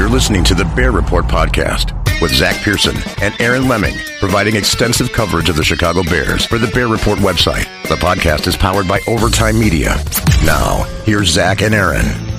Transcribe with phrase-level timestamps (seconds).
[0.00, 5.12] You're listening to the Bear Report podcast with Zach Pearson and Aaron Leming, providing extensive
[5.12, 7.66] coverage of the Chicago Bears for the Bear Report website.
[7.86, 10.02] The podcast is powered by Overtime Media.
[10.42, 12.29] Now, here's Zach and Aaron.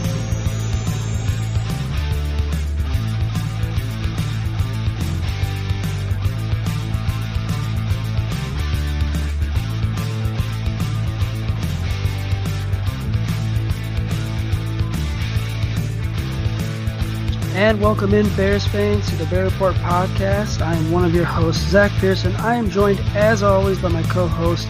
[17.62, 20.64] And welcome in, Bears fans, to the Bear Report podcast.
[20.64, 22.36] I am one of your hosts, Zach Pearson.
[22.38, 24.68] I am joined, as always, by my co host,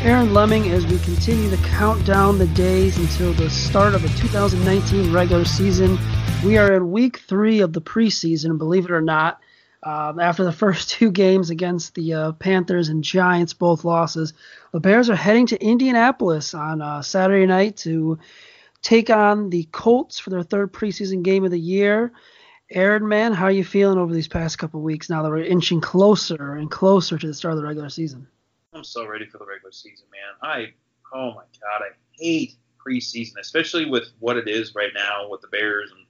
[0.00, 4.08] Aaron Leming, as we continue to count down the days until the start of the
[4.08, 5.98] 2019 regular season.
[6.42, 9.38] We are in week three of the preseason, and believe it or not.
[9.82, 14.32] Um, after the first two games against the uh, Panthers and Giants, both losses,
[14.72, 18.18] the Bears are heading to Indianapolis on uh, Saturday night to
[18.82, 22.12] take on the Colts for their third preseason game of the year.
[22.70, 25.80] Aaron, man, how are you feeling over these past couple weeks now that we're inching
[25.80, 28.26] closer and closer to the start of the regular season?
[28.72, 30.50] I'm so ready for the regular season, man.
[30.50, 30.72] I,
[31.12, 35.48] oh my God, I hate preseason, especially with what it is right now with the
[35.48, 35.90] Bears.
[35.90, 36.06] And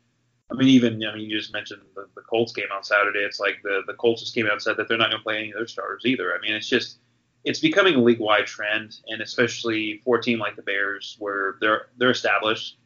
[0.52, 3.20] I mean, even, I mean, you just mentioned the, the Colts game on Saturday.
[3.20, 5.24] It's like the, the Colts just came out and said that they're not going to
[5.24, 6.34] play any of their starters either.
[6.34, 6.98] I mean, it's just,
[7.44, 11.56] it's becoming a league wide trend, and especially for a team like the Bears, where
[11.60, 12.76] they're they're established.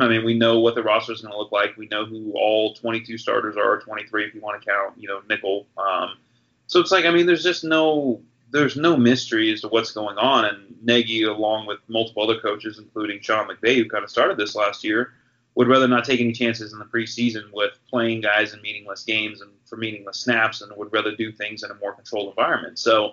[0.00, 1.76] I mean, we know what the roster is going to look like.
[1.76, 5.20] We know who all 22 starters are, 23 if you want to count, you know,
[5.28, 5.66] nickel.
[5.76, 6.16] Um,
[6.66, 8.22] so it's like, I mean, there's just no
[8.52, 10.44] there's no mystery as to what's going on.
[10.44, 14.54] And Nagy, along with multiple other coaches, including Sean McVay, who kind of started this
[14.54, 15.12] last year,
[15.54, 19.40] would rather not take any chances in the preseason with playing guys in meaningless games
[19.40, 22.78] and for meaningless snaps, and would rather do things in a more controlled environment.
[22.78, 23.12] So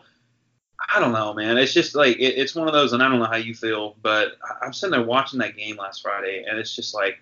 [0.93, 1.57] I don't know, man.
[1.57, 3.95] It's just like it, it's one of those, and I don't know how you feel,
[4.01, 7.19] but I'm sitting there watching that game last Friday, and it's just like,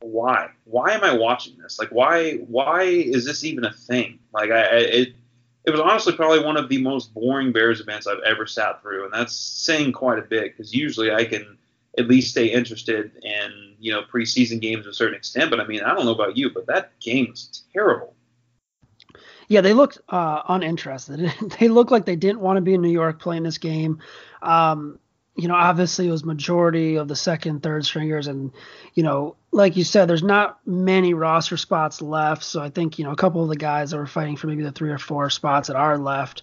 [0.00, 0.50] why?
[0.64, 1.78] Why am I watching this?
[1.78, 2.34] Like, why?
[2.36, 4.18] Why is this even a thing?
[4.32, 5.14] Like, I it
[5.64, 9.04] it was honestly probably one of the most boring Bears events I've ever sat through,
[9.04, 11.58] and that's saying quite a bit because usually I can
[11.98, 15.50] at least stay interested in you know preseason games to a certain extent.
[15.50, 18.14] But I mean, I don't know about you, but that game was terrible.
[19.48, 21.32] Yeah, they looked uh, uninterested.
[21.58, 24.00] they looked like they didn't want to be in New York playing this game.
[24.42, 24.98] Um,
[25.34, 28.52] you know, obviously it was majority of the second, third stringers, and
[28.94, 32.42] you know, like you said, there's not many roster spots left.
[32.42, 34.64] So I think you know a couple of the guys that were fighting for maybe
[34.64, 36.42] the three or four spots that are left,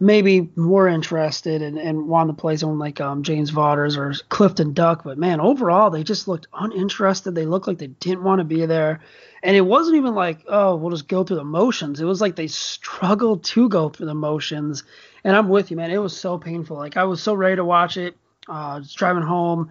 [0.00, 4.72] maybe more interested and, and wanted to play someone like um, James Vaughters or Clifton
[4.72, 5.02] Duck.
[5.04, 7.34] But man, overall they just looked uninterested.
[7.34, 9.00] They looked like they didn't want to be there.
[9.42, 12.00] And it wasn't even like, oh, we'll just go through the motions.
[12.00, 14.84] It was like they struggled to go through the motions.
[15.24, 15.90] And I'm with you, man.
[15.90, 16.76] It was so painful.
[16.76, 18.16] Like I was so ready to watch it.
[18.48, 19.70] Uh, just driving home,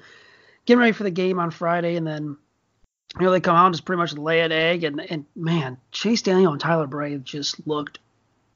[0.65, 2.37] getting ready for the game on Friday, and then
[3.19, 4.83] you know they come out and just pretty much lay an egg.
[4.83, 7.97] And and man, Chase Daniel and Tyler Bray just looked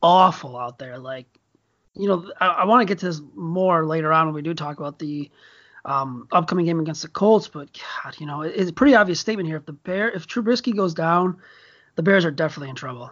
[0.04, 1.00] awful out there.
[1.00, 1.26] Like,
[1.96, 4.54] you know, I, I want to get to this more later on when we do
[4.54, 5.30] talk about the
[5.86, 7.48] um, upcoming game against the Colts.
[7.48, 7.70] But
[8.04, 9.58] God, you know, it's a pretty obvious statement here.
[9.58, 11.38] If the Bear, if Trubisky goes down,
[11.96, 13.12] the Bears are definitely in trouble.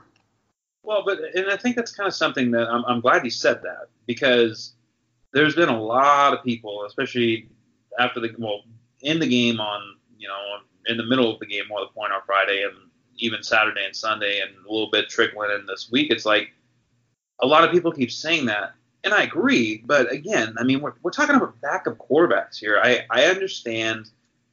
[0.84, 3.62] Well, but and I think that's kind of something that I'm, I'm glad you said
[3.64, 4.74] that because
[5.34, 7.50] there's been a lot of people, especially
[8.00, 8.64] after the well
[9.02, 12.12] in the game on you know in the middle of the game more the point
[12.12, 16.12] on Friday and even Saturday and Sunday and a little bit trickling in this week.
[16.12, 16.54] It's like
[17.42, 19.84] a lot of people keep saying that, and I agree.
[19.86, 22.80] But again, I mean, we're, we're talking about backup quarterbacks here.
[22.84, 24.10] I, I understand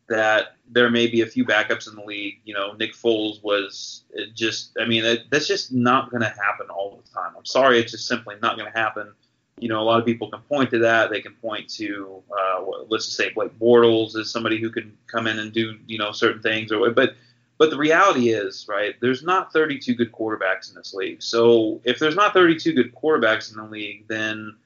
[0.09, 2.41] that there may be a few backups in the league.
[2.44, 4.05] You know, Nick Foles was
[4.35, 7.33] just, I mean, it, that's just not going to happen all the time.
[7.37, 9.12] I'm sorry, it's just simply not going to happen.
[9.59, 11.11] You know, a lot of people can point to that.
[11.11, 15.27] They can point to, uh, let's just say Blake Bortles is somebody who can come
[15.27, 16.71] in and do, you know, certain things.
[16.71, 17.15] Or, but
[17.58, 21.23] but the reality is, right, there's not 32 good quarterbacks in this league.
[21.23, 24.56] So if there's not 32 good quarterbacks in the league, then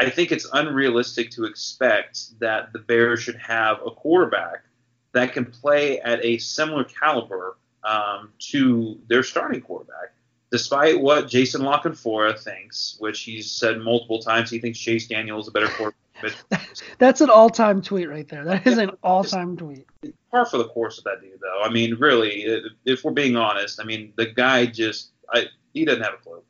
[0.00, 4.64] I think it's unrealistic to expect that the Bears should have a quarterback
[5.12, 10.12] that can play at a similar caliber um, to their starting quarterback.
[10.50, 15.38] Despite what Jason La Canfora thinks, which he's said multiple times, he thinks Chase Daniel
[15.38, 16.07] is a better quarterback
[16.98, 18.44] That's an all-time tweet right there.
[18.44, 19.86] That is yeah, an all-time tweet.
[20.30, 21.62] Par for the course of that dude, though.
[21.62, 26.02] I mean, really, if we're being honest, I mean, the guy just, I, he doesn't
[26.02, 26.42] have a clue.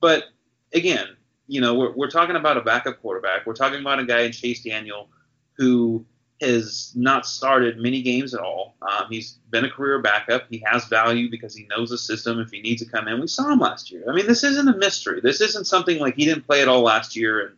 [0.00, 0.24] But
[0.72, 1.16] again,
[1.46, 3.46] you know, we're, we're talking about a backup quarterback.
[3.46, 5.08] We're talking about a guy in Chase Daniel
[5.54, 6.04] who
[6.40, 8.74] has not started many games at all.
[8.82, 10.46] Um, he's been a career backup.
[10.50, 12.40] He has value because he knows the system.
[12.40, 14.04] If he needs to come in, we saw him last year.
[14.08, 15.20] I mean, this isn't a mystery.
[15.20, 17.56] This isn't something like he didn't play at all last year and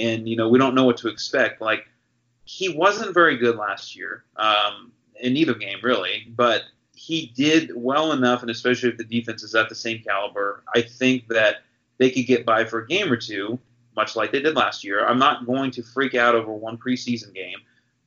[0.00, 1.60] and you know we don't know what to expect.
[1.60, 1.86] Like
[2.44, 6.62] he wasn't very good last year um, in either game really, but
[6.94, 10.82] he did well enough, and especially if the defense is at the same caliber, I
[10.82, 11.62] think that
[11.98, 13.58] they could get by for a game or two,
[13.96, 15.06] much like they did last year.
[15.06, 17.58] I'm not going to freak out over one preseason game.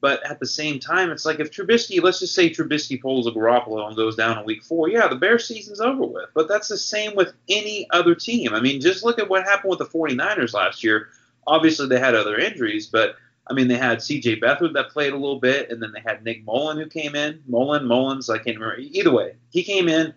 [0.04, 3.32] But at the same time, it's like if Trubisky, let's just say Trubisky pulls a
[3.32, 6.30] Garoppolo and goes down in week four, yeah, the Bears season's over with.
[6.34, 8.54] But that's the same with any other team.
[8.54, 11.08] I mean, just look at what happened with the 49ers last year
[11.48, 13.16] Obviously, they had other injuries, but
[13.48, 14.40] I mean, they had C.J.
[14.40, 17.44] Beathard that played a little bit, and then they had Nick Mullen who came in.
[17.48, 18.80] Mullen, Mullins, I can't remember.
[18.80, 20.14] Either way, he came in,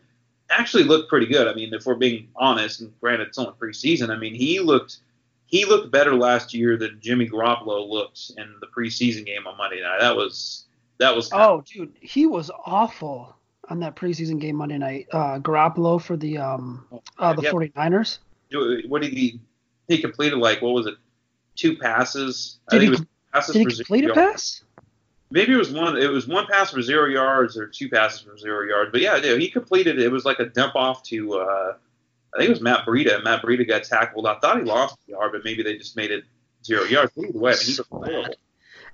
[0.51, 1.49] actually looked pretty good.
[1.49, 4.99] I mean, if we're being honest, and granted it's only preseason, I mean, he looked
[5.47, 9.81] he looked better last year than Jimmy Garoppolo looked in the preseason game on Monday
[9.81, 10.01] night.
[10.01, 10.67] That was
[10.99, 11.31] that was.
[11.33, 13.35] Oh, dude, he was awful
[13.69, 15.07] on that preseason game Monday night.
[15.13, 16.87] Uh, Garoppolo for the um
[17.19, 17.51] uh, the yeah.
[17.51, 18.19] 49ers.
[18.89, 19.41] What did he?
[19.89, 20.95] He completed like what was it?
[21.57, 22.59] Two passes.
[22.71, 22.97] Did he,
[23.33, 24.63] passes did he complete a pass?
[25.31, 25.97] Maybe it was one.
[25.97, 28.93] It was one pass for zero yards or two passes for zero yards.
[28.93, 29.99] But yeah, he completed.
[29.99, 31.35] It was like a dump off to.
[31.35, 31.75] Uh,
[32.35, 33.25] I think it was Matt Breida.
[33.25, 34.27] Matt Breida got tackled.
[34.27, 36.25] I thought he lost the yard, but maybe they just made it
[36.65, 37.13] zero yards.
[37.17, 38.35] Either way, I mean, he was horrible.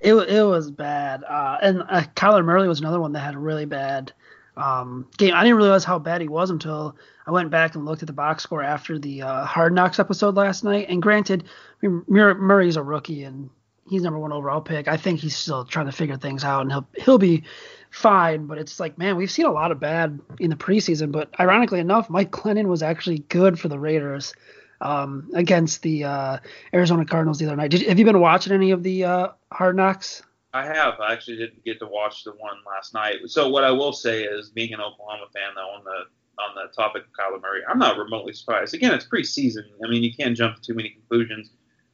[0.00, 1.22] It, it was bad.
[1.24, 4.12] Uh, and uh, Kyler Murray was another one that had a really bad
[4.56, 5.34] um, game.
[5.34, 6.96] I didn't realize how bad he was until
[7.26, 10.34] I went back and looked at the box score after the uh, Hard Knocks episode
[10.34, 10.86] last night.
[10.88, 11.44] And granted,
[11.82, 13.48] I mean, Murray's a rookie and
[13.88, 14.88] he's number one overall pick.
[14.88, 17.44] I think he's still trying to figure things out, and he'll he'll be
[17.90, 18.46] fine.
[18.46, 21.12] But it's like, man, we've seen a lot of bad in the preseason.
[21.12, 24.34] But ironically enough, Mike Glennon was actually good for the Raiders
[24.80, 26.38] um, against the uh,
[26.74, 27.70] Arizona Cardinals the other night.
[27.70, 30.22] Did, have you been watching any of the uh, Hard Knocks?
[30.54, 31.00] I have.
[31.00, 33.16] I actually didn't get to watch the one last night.
[33.26, 36.04] So what I will say is, being an Oklahoma fan, though, on the
[36.42, 38.74] on the topic of Kyler Murray, I'm not remotely surprised.
[38.74, 39.64] Again, it's preseason.
[39.84, 41.50] I mean, you can't jump to too many conclusions.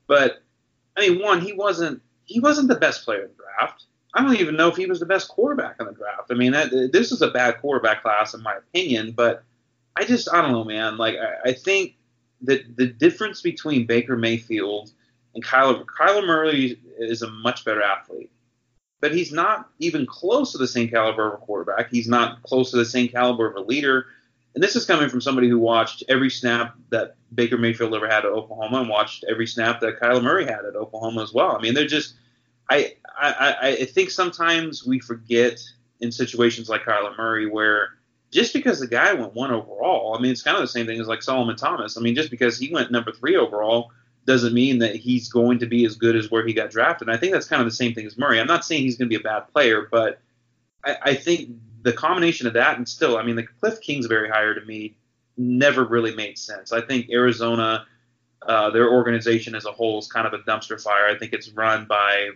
[0.07, 0.43] But
[0.97, 3.85] I mean, one, he wasn't he wasn't the best player in the draft.
[4.15, 6.31] I don't even know if he was the best quarterback in the draft.
[6.31, 9.13] I mean, that, this is a bad quarterback class in my opinion.
[9.13, 9.45] But
[9.97, 10.97] I just I don't know, man.
[10.97, 11.95] Like I, I think
[12.43, 14.91] that the difference between Baker Mayfield
[15.37, 18.31] and Kyler Kyler Murray is a much better athlete
[19.01, 21.91] but he's not even close to the same caliber of a quarterback.
[21.91, 24.07] He's not close to the same caliber of a leader.
[24.55, 28.25] And this is coming from somebody who watched every snap that Baker Mayfield ever had
[28.25, 31.55] at Oklahoma and watched every snap that Kyler Murray had at Oklahoma as well.
[31.57, 32.15] I mean, they're just,
[32.69, 35.61] I, I, I think sometimes we forget
[36.01, 37.91] in situations like Kyler Murray where
[38.31, 41.01] just because the guy went one overall, I mean, it's kind of the same thing
[41.01, 41.97] as like Solomon Thomas.
[41.97, 43.91] I mean, just because he went number three overall
[44.29, 47.09] doesn't mean that he's going to be as good as where he got drafted.
[47.09, 48.39] And I think that's kind of the same thing as Murray.
[48.39, 50.21] I'm not saying he's going to be a bad player, but
[50.85, 51.49] I, I think
[51.83, 54.95] the combination of that and still, I mean, the Cliff Kingsbury hire to me
[55.39, 56.73] never really made sense.
[56.73, 57.87] I think Arizona,
[58.43, 61.07] uh, their organization as a whole, is kind of a dumpster fire.
[61.07, 62.29] I think it's run by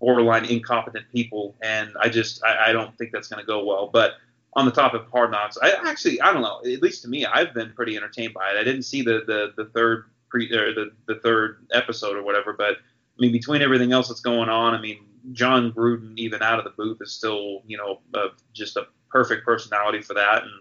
[0.00, 3.88] borderline incompetent people, and I just I, I don't think that's going to go well.
[3.90, 4.16] But
[4.52, 6.58] on the topic of Hard Knocks, I actually I don't know.
[6.58, 8.58] At least to me, I've been pretty entertained by it.
[8.58, 12.54] I didn't see the the, the third pre or the, the third episode or whatever,
[12.54, 16.58] but I mean, between everything else that's going on, I mean, Jon Gruden, even out
[16.58, 20.42] of the booth, is still, you know, uh, just a perfect personality for that.
[20.42, 20.52] And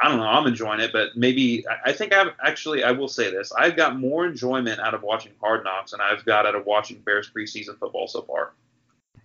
[0.00, 3.30] I don't know, I'm enjoying it, but maybe I think I've actually, I will say
[3.30, 6.64] this: I've got more enjoyment out of watching Hard Knocks than I've got out of
[6.64, 8.54] watching Bears preseason football so far.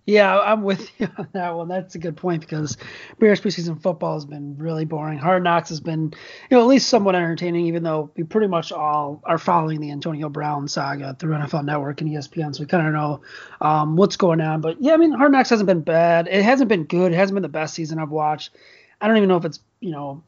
[0.06, 1.66] Yeah, I'm with you on that one.
[1.68, 2.76] That's a good point because
[3.18, 5.18] Bears preseason football has been really boring.
[5.18, 6.14] Hard Knocks has been,
[6.48, 9.90] you know, at least somewhat entertaining, even though we pretty much all are following the
[9.90, 13.20] Antonio Brown saga through NFL Network and ESPN, so we kind of know
[13.60, 14.60] um, what's going on.
[14.60, 16.28] But yeah, I mean, Hard Knocks hasn't been bad.
[16.28, 17.12] It hasn't been good.
[17.12, 18.56] It hasn't been the best season I've watched.
[19.00, 20.22] I don't even know if it's, you know,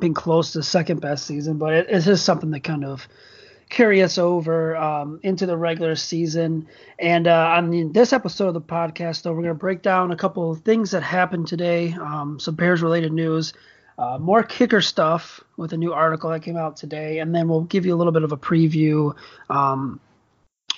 [0.00, 3.06] been close to second best season, but it, it's just something that kind of
[3.68, 6.66] carry us over um, into the regular season.
[6.98, 10.16] And uh, on this episode of the podcast, though, we're going to break down a
[10.16, 13.52] couple of things that happened today, um, some Bears related news,
[13.98, 17.62] uh, more kicker stuff with a new article that came out today, and then we'll
[17.62, 19.14] give you a little bit of a preview
[19.50, 20.00] um,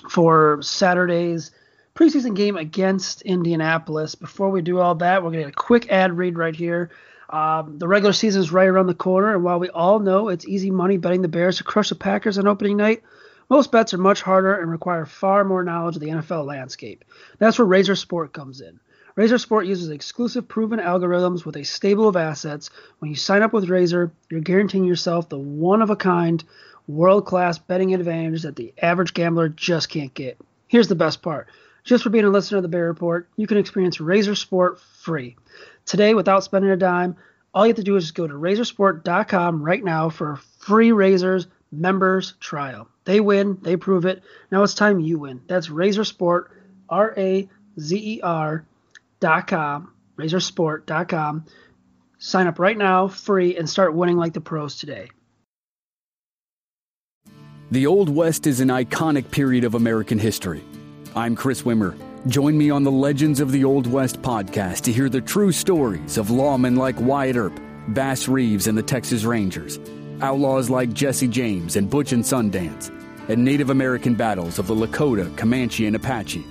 [0.08, 1.50] for Saturday's
[1.94, 4.14] preseason game against Indianapolis.
[4.14, 6.90] Before we do all that, we're going to get a quick ad read right here.
[7.30, 10.46] Um, the regular season is right around the corner, and while we all know it's
[10.46, 13.02] easy money betting the Bears to crush the Packers on opening night,
[13.48, 17.04] most bets are much harder and require far more knowledge of the NFL landscape.
[17.38, 18.80] That's where Razor Sport comes in.
[19.14, 22.70] Razor Sport uses exclusive proven algorithms with a stable of assets.
[22.98, 26.42] When you sign up with Razor, you're guaranteeing yourself the one of a kind,
[26.88, 30.36] world class betting advantage that the average gambler just can't get.
[30.66, 31.48] Here's the best part
[31.84, 35.36] just for being a listener of the Bear Report, you can experience Razor Sport free.
[35.90, 37.16] Today, without spending a dime,
[37.52, 40.92] all you have to do is just go to razorsport.com right now for a free
[40.92, 42.86] Razors members trial.
[43.06, 44.22] They win, they prove it.
[44.52, 45.40] Now it's time you win.
[45.48, 46.44] That's Razorsport,
[46.88, 47.48] R A
[47.80, 48.64] Z E R
[49.18, 51.46] dot com, razorsport.com.
[52.18, 55.10] Sign up right now, free, and start winning like the pros today.
[57.72, 60.62] The Old West is an iconic period of American history.
[61.16, 61.96] I'm Chris Wimmer.
[62.26, 66.18] Join me on the Legends of the Old West podcast to hear the true stories
[66.18, 67.58] of lawmen like Wyatt Earp,
[67.88, 69.80] Bass Reeves and the Texas Rangers,
[70.20, 72.90] outlaws like Jesse James and Butch and Sundance,
[73.30, 76.44] and Native American battles of the Lakota, Comanche, and Apache.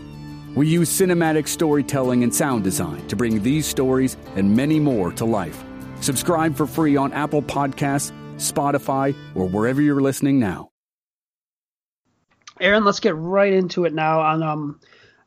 [0.56, 5.26] We use cinematic storytelling and sound design to bring these stories and many more to
[5.26, 5.64] life.
[6.02, 10.72] Subscribe for free on Apple Podcasts, Spotify, or wherever you're listening now.
[12.60, 14.80] Aaron, let's get right into it now on um,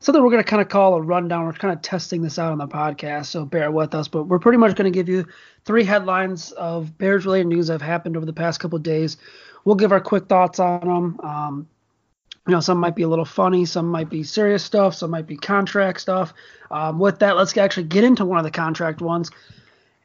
[0.02, 1.47] something we're going to kind of call a rundown.
[1.47, 4.09] We're kind of testing this out on the podcast, so bear with us.
[4.09, 5.26] But we're pretty much going to give you
[5.64, 9.16] three headlines of Bears related news that have happened over the past couple days.
[9.64, 11.21] We'll give our quick thoughts on them.
[11.21, 11.68] Um,
[12.47, 15.28] you know, some might be a little funny, some might be serious stuff, some might
[15.28, 16.35] be contract stuff.
[16.73, 19.30] Um, with that, let's actually get into one of the contract ones.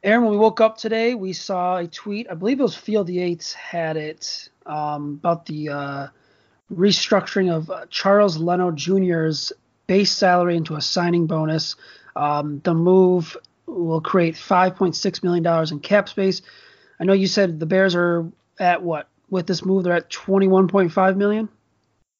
[0.04, 2.28] Aaron, when we woke up today, we saw a tweet.
[2.30, 6.06] I believe it was Field Yates had it um, about the uh,
[6.72, 9.52] restructuring of uh, Charles Leno Jr.'s
[9.88, 11.74] base salary into a signing bonus.
[12.14, 16.42] Um, the move will create $5.6 million in cap space.
[17.00, 18.30] I know you said the Bears are
[18.60, 19.08] at what?
[19.30, 21.48] With this move, they're at 21.5 million.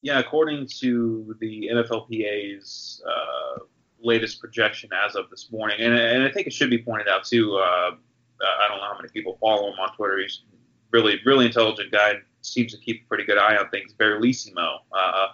[0.01, 3.63] Yeah, according to the NFLPA's uh,
[3.99, 7.25] latest projection as of this morning, and, and, I think it should be pointed out
[7.25, 7.55] too.
[7.55, 7.91] Uh,
[8.41, 10.19] I don't know how many people follow him on Twitter.
[10.19, 10.43] He's
[10.91, 12.13] really, really intelligent guy.
[12.41, 13.93] Seems to keep a pretty good eye on things.
[13.93, 14.77] Barrylissimo.
[14.93, 15.27] Uh,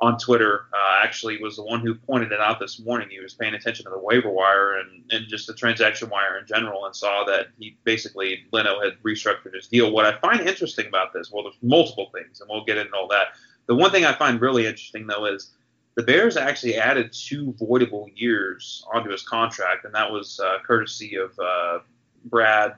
[0.00, 3.08] on Twitter uh, actually was the one who pointed it out this morning.
[3.10, 6.46] He was paying attention to the waiver wire and, and just the transaction wire in
[6.46, 9.92] general and saw that he basically, Leno had restructured his deal.
[9.92, 13.08] What I find interesting about this, well, there's multiple things, and we'll get into all
[13.08, 13.28] that.
[13.66, 15.52] The one thing I find really interesting, though, is
[15.94, 21.16] the Bears actually added two voidable years onto his contract, and that was uh, courtesy
[21.16, 21.78] of uh,
[22.24, 22.74] Brad.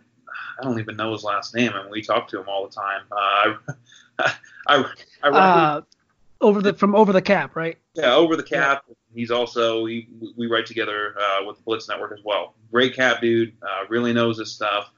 [0.60, 3.02] I don't even know his last name, and we talk to him all the time.
[3.10, 3.74] Uh,
[4.18, 4.34] I,
[4.68, 4.84] I,
[5.22, 5.80] I, uh,
[6.40, 7.78] over the from over the cap, right?
[7.94, 8.84] Yeah, over the cap.
[8.88, 8.94] Yeah.
[9.14, 12.54] He's also he, we write together uh, with the Blitz Network as well.
[12.70, 14.90] Great cap dude, uh, really knows his stuff.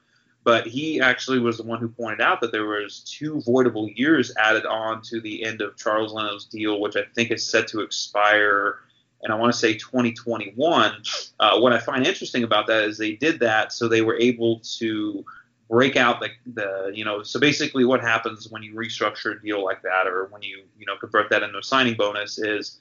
[0.43, 4.33] But he actually was the one who pointed out that there was two voidable years
[4.37, 7.81] added on to the end of Charles Leno's deal, which I think is set to
[7.81, 8.79] expire.
[9.21, 11.03] And I want to say 2021.
[11.39, 14.61] Uh, what I find interesting about that is they did that so they were able
[14.77, 15.25] to
[15.69, 19.63] break out the, the you know so basically what happens when you restructure a deal
[19.63, 22.79] like that or when you you know convert that into a signing bonus is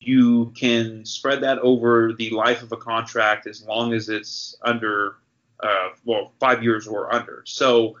[0.00, 5.16] you can spread that over the life of a contract as long as it's under
[5.60, 7.42] uh, well five years or under.
[7.46, 7.96] So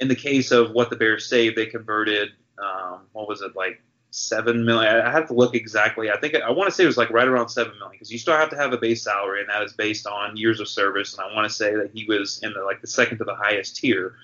[0.00, 3.82] in the case of what the bears saved they converted um, what was it like
[4.12, 4.94] seven million.
[4.94, 6.10] I have to look exactly.
[6.10, 8.18] I think I want to say it was like right around seven million because you
[8.18, 11.14] still have to have a base salary, and that is based on years of service.
[11.14, 13.34] And I want to say that he was in the like the second to the
[13.34, 14.14] highest tier.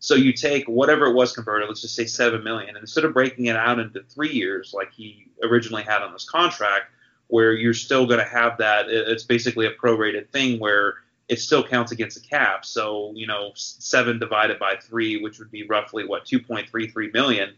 [0.00, 3.14] So you take whatever it was converted, let's just say seven million, and instead of
[3.14, 6.92] breaking it out into three years like he originally had on this contract,
[7.28, 10.94] where you're still going to have that, it's basically a prorated thing where
[11.28, 12.66] it still counts against the cap.
[12.66, 17.54] So you know, seven divided by three, which would be roughly what 2.33 million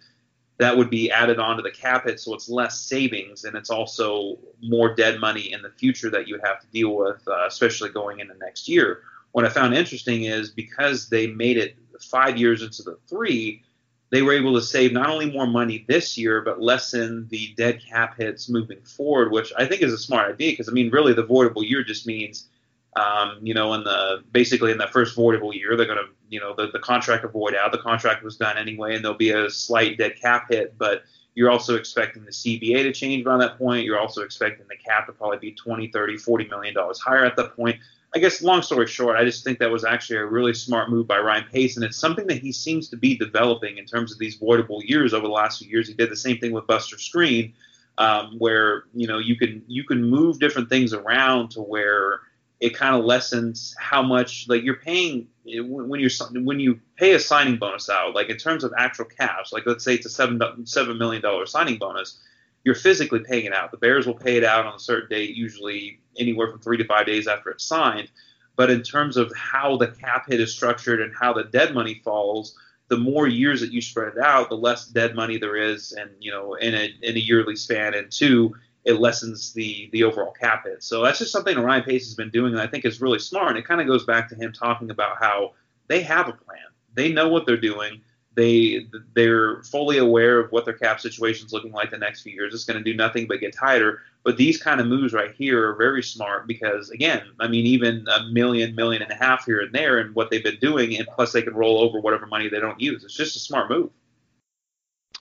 [0.61, 4.39] that would be added onto the cap hit, so it's less savings and it's also
[4.63, 7.89] more dead money in the future that you would have to deal with, uh, especially
[7.89, 9.01] going into next year.
[9.33, 13.63] What I found interesting is because they made it five years into the three,
[14.11, 17.81] they were able to save not only more money this year, but lessen the dead
[17.83, 21.15] cap hits moving forward, which I think is a smart idea because I mean, really,
[21.15, 22.49] the voidable year just means
[22.97, 26.41] um, you know, in the basically in that first voidable year, they're going to, you
[26.41, 27.73] know, the, the contract will void out.
[27.73, 30.77] The contract was done anyway, and there'll be a slight dead cap hit.
[30.77, 31.05] But
[31.35, 33.85] you're also expecting the CBA to change around that point.
[33.85, 37.37] You're also expecting the cap to probably be 20, 30, 40 million dollars higher at
[37.37, 37.77] that point.
[38.13, 41.07] I guess, long story short, I just think that was actually a really smart move
[41.07, 44.19] by Ryan Pace, and it's something that he seems to be developing in terms of
[44.19, 45.87] these voidable years over the last few years.
[45.87, 47.53] He did the same thing with Buster Skrine,
[47.99, 52.23] um, where you know you can you can move different things around to where
[52.61, 56.11] it kind of lessens how much like you're paying eh, when you're
[56.43, 59.85] when you pay a signing bonus out like in terms of actual cash like let's
[59.85, 62.19] say it's a seven seven million dollar signing bonus
[62.65, 63.71] you're physically paying it out.
[63.71, 66.85] The bears will pay it out on a certain date usually anywhere from three to
[66.85, 68.11] five days after it's signed.
[68.57, 72.01] But in terms of how the cap hit is structured and how the dead money
[72.05, 72.55] falls
[72.89, 76.11] the more years that you spread it out the less dead money there is and
[76.19, 77.95] you know in a in a yearly span.
[77.95, 80.83] And two it lessens the the overall cap hit.
[80.83, 83.51] So that's just something Ryan Pace has been doing and I think is really smart.
[83.51, 85.53] And it kind of goes back to him talking about how
[85.89, 86.59] they have a plan.
[86.95, 88.01] They know what they're doing.
[88.35, 92.33] They they're fully aware of what their cap situation is looking like the next few
[92.33, 92.55] years.
[92.55, 94.01] It's going to do nothing but get tighter.
[94.23, 98.07] But these kind of moves right here are very smart because again, I mean, even
[98.09, 101.07] a million, million and a half here and there, and what they've been doing, and
[101.09, 103.03] plus they can roll over whatever money they don't use.
[103.05, 103.91] It's just a smart move.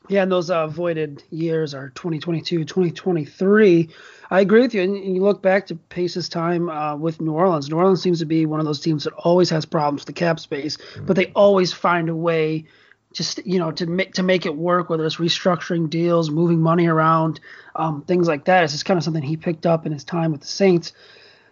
[0.07, 3.89] Yeah, and those uh, voided years are 2022, 2023.
[4.31, 4.81] I agree with you.
[4.81, 7.69] And you look back to Pace's time uh, with New Orleans.
[7.69, 10.13] New Orleans seems to be one of those teams that always has problems with the
[10.13, 11.05] cap space, mm-hmm.
[11.05, 12.65] but they always find a way
[13.13, 16.87] just you know to make to make it work whether it's restructuring deals moving money
[16.87, 17.39] around
[17.75, 20.31] um, things like that it's just kind of something he picked up in his time
[20.31, 20.93] with the saints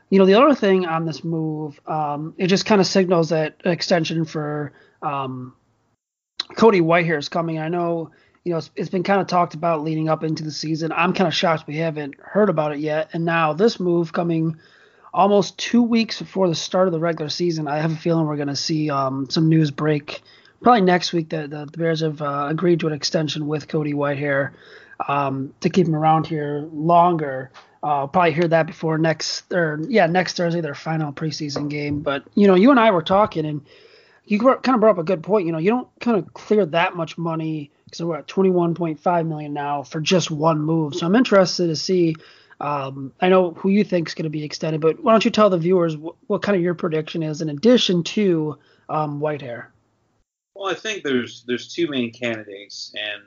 [0.09, 3.55] you know the other thing on this move um, it just kind of signals that
[3.65, 4.71] extension for
[5.01, 5.55] um,
[6.55, 8.11] cody whitehair is coming i know
[8.47, 10.93] you know, it's, it's been kind of talked about leading up into the season.
[10.93, 13.09] I'm kind of shocked we haven't heard about it yet.
[13.11, 14.55] And now this move coming
[15.13, 18.37] almost two weeks before the start of the regular season, I have a feeling we're
[18.37, 20.21] going to see um, some news break
[20.61, 23.91] probably next week that the, the, Bears have uh, agreed to an extension with Cody
[23.91, 24.53] Whitehair
[25.09, 27.51] um, to keep him around here longer.
[27.83, 31.99] I'll probably hear that before next or yeah next Thursday their final preseason game.
[31.99, 33.65] But you know, you and I were talking, and
[34.25, 35.45] you kind of brought up a good point.
[35.45, 39.53] You know, you don't kind of clear that much money because we're at 21.5 million
[39.53, 40.95] now for just one move.
[40.95, 42.15] So I'm interested to see.
[42.59, 45.31] Um, I know who you think is going to be extended, but why don't you
[45.31, 48.57] tell the viewers what, what kind of your prediction is in addition to
[48.89, 49.67] um, Whitehair?
[50.55, 53.21] Well, I think there's there's two main candidates, and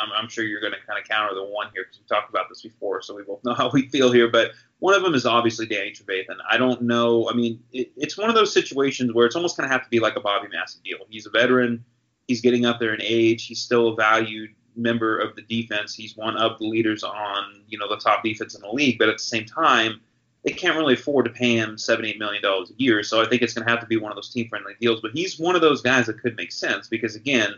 [0.00, 2.28] I'm, I'm sure you're going to kind of counter the one here because we talked
[2.28, 4.28] about this before, so we both know how we feel here.
[4.28, 6.36] But one of them is obviously Danny Trevathan.
[6.48, 7.28] I don't know.
[7.30, 9.90] I mean, it, it's one of those situations where it's almost going to have to
[9.90, 10.98] be like a Bobby Massie deal.
[11.08, 11.84] He's a veteran
[12.28, 13.46] he's getting up there in age.
[13.46, 15.94] He's still a valued member of the defense.
[15.94, 18.98] He's one of the leaders on you know the top defense in the league.
[18.98, 20.00] But at the same time,
[20.44, 23.02] they can't really afford to pay him seven eight million dollars a year.
[23.02, 25.00] So I think it's going to have to be one of those team friendly deals.
[25.00, 27.54] But he's one of those guys that could make sense because again,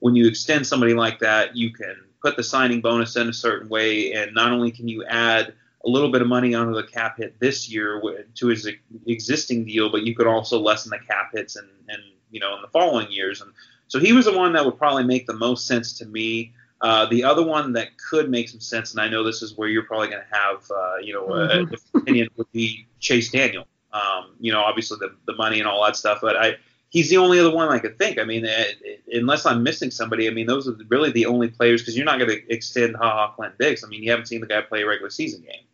[0.00, 3.68] when you extend somebody like that, you can put the signing bonus in a certain
[3.68, 7.16] way, and not only can you add a little bit of money onto the cap
[7.16, 8.02] hit this year
[8.34, 8.68] to his
[9.06, 12.62] existing deal, but you could also lessen the cap hits and, and you know in
[12.62, 13.40] the following years.
[13.40, 13.52] And
[13.88, 16.52] so he was the one that would probably make the most sense to me.
[16.80, 19.68] Uh, the other one that could make some sense, and I know this is where
[19.68, 21.58] you're probably going to have, uh, you know, mm-hmm.
[21.58, 23.66] a different opinion, would be Chase Daniel.
[23.92, 26.56] Um, you know, obviously the, the money and all that stuff, but I
[26.90, 28.18] he's the only other one I could think.
[28.18, 31.48] I mean, it, it, unless I'm missing somebody, I mean, those are really the only
[31.48, 33.84] players because you're not going to extend Ha Ha Clinton-Dix.
[33.84, 35.64] I mean, you haven't seen the guy play a regular season game.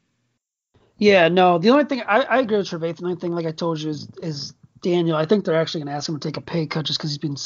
[0.99, 1.59] Yeah, no.
[1.59, 2.99] The only thing I, I agree with Trevathan.
[2.99, 5.93] The only thing, like I told you, is is Daniel, I think they're actually going
[5.93, 7.37] to ask him to take a pay cut just because he's been,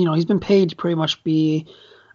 [0.00, 1.66] you know, he's been paid to pretty much be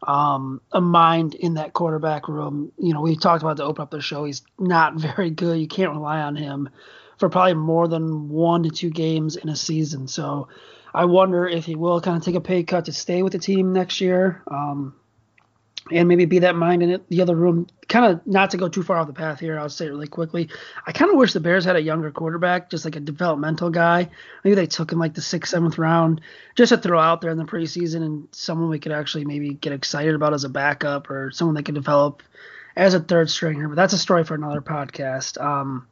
[0.08, 2.71] um, a mind in that quarterback room.
[2.78, 4.23] You know, we talked about to open up the show.
[4.23, 5.60] He's not very good.
[5.60, 6.69] You can't rely on him
[7.17, 10.08] for probably more than one to two games in a season.
[10.08, 10.47] So
[10.93, 13.39] I wonder if he will kind of take a pay cut to stay with the
[13.39, 14.43] team next year.
[14.47, 14.95] Um,
[15.91, 17.67] and maybe be that mind in it the other room.
[17.87, 19.59] Kind of not to go too far off the path here.
[19.59, 20.49] I'll say it really quickly.
[20.87, 24.09] I kind of wish the Bears had a younger quarterback, just like a developmental guy.
[24.43, 26.21] Maybe they took him like the sixth, seventh round,
[26.55, 29.73] just to throw out there in the preseason, and someone we could actually maybe get
[29.73, 32.23] excited about as a backup or someone they could develop
[32.75, 33.67] as a third stringer.
[33.67, 35.41] But that's a story for another podcast.
[35.41, 35.87] Um,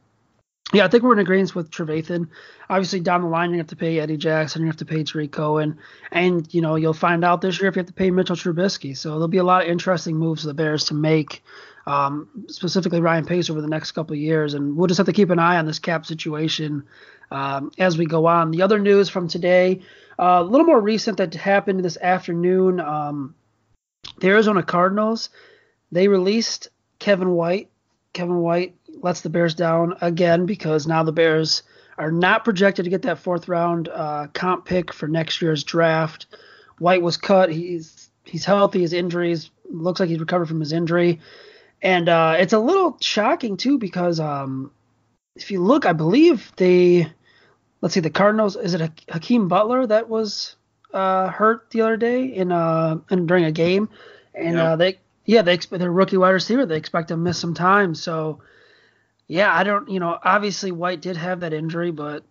[0.72, 2.28] yeah, I think we're in agreement with Trevathan.
[2.68, 5.32] Obviously, down the line, you have to pay Eddie Jackson, you have to pay Tarik
[5.32, 5.78] Cohen,
[6.10, 8.96] and you know you'll find out this year if you have to pay Mitchell Trubisky.
[8.96, 11.42] So there'll be a lot of interesting moves for the Bears to make,
[11.86, 15.12] um, specifically Ryan Pace over the next couple of years, and we'll just have to
[15.12, 16.84] keep an eye on this cap situation
[17.30, 18.50] um, as we go on.
[18.50, 19.82] The other news from today,
[20.18, 22.80] uh, a little more recent that happened this afternoon.
[22.80, 23.34] Um,
[24.18, 25.30] the Arizona Cardinals
[25.92, 27.68] they released Kevin White.
[28.14, 31.62] Kevin White lets the Bears down again because now the Bears
[31.98, 36.26] are not projected to get that fourth round uh, comp pick for next year's draft.
[36.78, 37.50] White was cut.
[37.50, 38.80] He's he's healthy.
[38.80, 41.20] His injuries looks like he's recovered from his injury,
[41.82, 44.70] and uh, it's a little shocking too because um,
[45.36, 47.06] if you look, I believe the
[47.80, 48.56] let's see the Cardinals.
[48.56, 50.56] Is it Hakeem Butler that was
[50.94, 53.88] uh, hurt the other day in uh in during a game,
[54.34, 57.54] and uh, they yeah they expect their rookie wide receiver they expect to miss some
[57.54, 58.40] time so
[59.32, 62.22] yeah, I don't, you know, obviously White did have that injury, but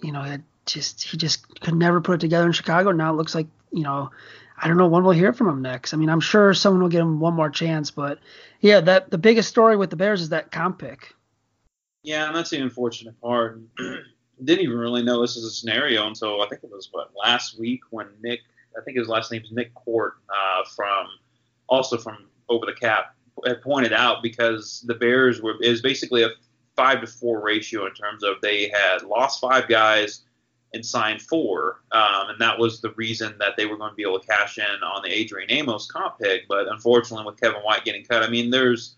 [0.00, 2.90] you know, it just he just could never put it together in Chicago.
[2.90, 4.10] Now it looks like, you know,
[4.56, 5.92] I don't know when we'll hear from him next.
[5.92, 8.18] I mean, I'm sure someone will give him one more chance, but
[8.62, 11.14] yeah, that the biggest story with the Bears is that comp pick.
[12.02, 13.60] Yeah, and that's the unfortunate part.
[14.42, 17.58] Didn't even really know this was a scenario until I think it was what last
[17.58, 18.40] week when Nick,
[18.74, 21.08] I think his last name is Nick Korte, uh, from
[21.68, 23.14] also from Over the Cap,
[23.46, 26.30] had pointed out because the Bears were is basically a
[26.76, 30.22] five to four ratio in terms of they had lost five guys
[30.74, 34.02] and signed four, um, and that was the reason that they were going to be
[34.02, 36.46] able to cash in on the Adrian Amos comp pick.
[36.46, 38.96] But unfortunately, with Kevin White getting cut, I mean, there's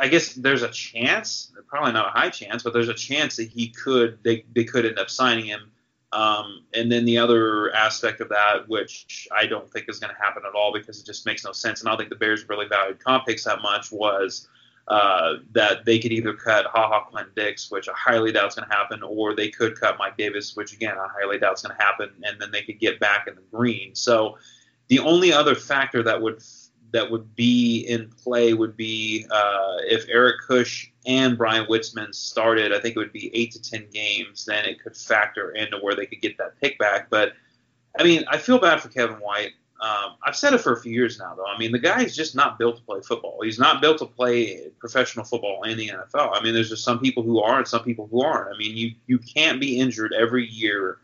[0.00, 3.48] I guess there's a chance, probably not a high chance, but there's a chance that
[3.48, 5.70] he could they, they could end up signing him
[6.12, 10.20] um, and then the other aspect of that, which I don't think is going to
[10.20, 12.48] happen at all because it just makes no sense, and I don't think the Bears
[12.48, 14.48] really valued comp picks that much, was
[14.88, 18.54] uh, that they could either cut Ha Ha Clinton Dix, which I highly doubt is
[18.54, 21.62] going to happen, or they could cut Mike Davis, which again I highly doubt is
[21.62, 23.94] going to happen, and then they could get back in the green.
[23.94, 24.38] So
[24.88, 26.42] the only other factor that would
[26.92, 32.72] that would be in play would be uh, if Eric Kush and Bryan Witzmann started,
[32.72, 34.44] I think it would be eight to ten games.
[34.44, 37.10] Then it could factor into where they could get that pick back.
[37.10, 37.32] But
[37.98, 39.52] I mean, I feel bad for Kevin White.
[39.80, 41.46] Um, I've said it for a few years now, though.
[41.46, 43.38] I mean, the guy is just not built to play football.
[43.42, 46.30] He's not built to play professional football in the NFL.
[46.32, 48.52] I mean, there's just some people who are and some people who aren't.
[48.52, 50.98] I mean, you you can't be injured every year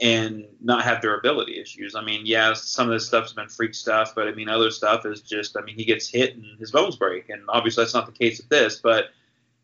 [0.00, 1.94] and not have durability issues.
[1.94, 5.06] I mean, yeah, some of this stuff's been freak stuff, but I mean, other stuff
[5.06, 8.06] is just, I mean, he gets hit and his bones break, and obviously that's not
[8.06, 9.10] the case with this, but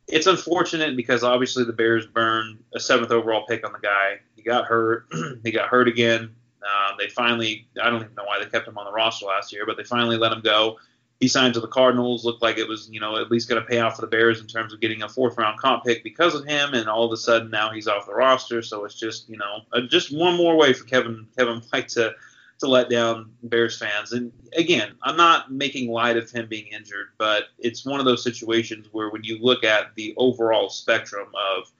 [0.07, 4.21] it's unfortunate because obviously the Bears burned a seventh overall pick on the guy.
[4.37, 5.07] He got hurt.
[5.45, 6.35] he got hurt again.
[6.63, 9.53] Uh, they finally, I don't even know why they kept him on the roster last
[9.53, 10.79] year, but they finally let him go
[11.21, 12.25] he signed to the Cardinals.
[12.25, 14.41] Looked like it was, you know, at least going to pay off for the Bears
[14.41, 16.73] in terms of getting a fourth round comp pick because of him.
[16.73, 18.63] And all of a sudden now he's off the roster.
[18.63, 22.15] So it's just, you know, uh, just one more way for Kevin Kevin White to
[22.61, 24.13] to let down Bears fans.
[24.13, 28.23] And again, I'm not making light of him being injured, but it's one of those
[28.23, 31.71] situations where when you look at the overall spectrum of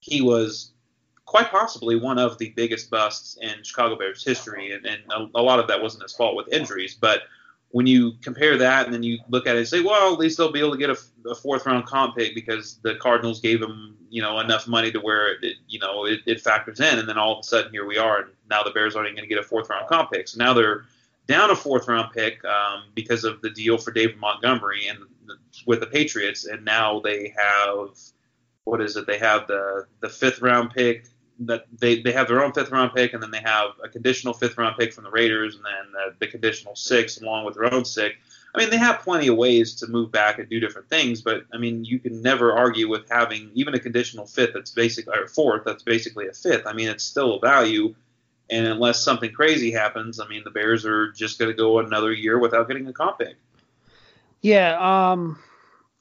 [0.00, 0.72] he was
[1.26, 5.42] quite possibly one of the biggest busts in Chicago Bears history, and, and a, a
[5.42, 7.22] lot of that wasn't his fault with injuries, but
[7.72, 10.36] when you compare that and then you look at it and say, well, at least
[10.36, 13.60] they'll be able to get a, a fourth round comp pick because the Cardinals gave
[13.60, 16.98] them, you know, enough money to where it, you know, it, it, factors in.
[16.98, 19.16] And then all of a sudden here we are, and now the Bears aren't even
[19.16, 20.28] going to get a fourth round comp pick.
[20.28, 20.84] So now they're
[21.26, 25.36] down a fourth round pick um, because of the deal for David Montgomery and the,
[25.66, 27.98] with the Patriots, and now they have
[28.64, 29.06] what is it?
[29.06, 31.06] They have the the fifth round pick
[31.46, 34.34] that they, they have their own fifth round pick, and then they have a conditional
[34.34, 37.72] fifth round pick from the Raiders, and then the, the conditional six along with their
[37.72, 38.16] own six.
[38.54, 41.44] I mean, they have plenty of ways to move back and do different things, but
[41.54, 45.26] I mean, you can never argue with having even a conditional fifth that's basically or
[45.26, 46.66] fourth that's basically a fifth.
[46.66, 47.94] I mean, it's still a value,
[48.50, 52.12] and unless something crazy happens, I mean, the Bears are just going to go another
[52.12, 53.36] year without getting a comp pick.
[54.42, 55.38] Yeah, um,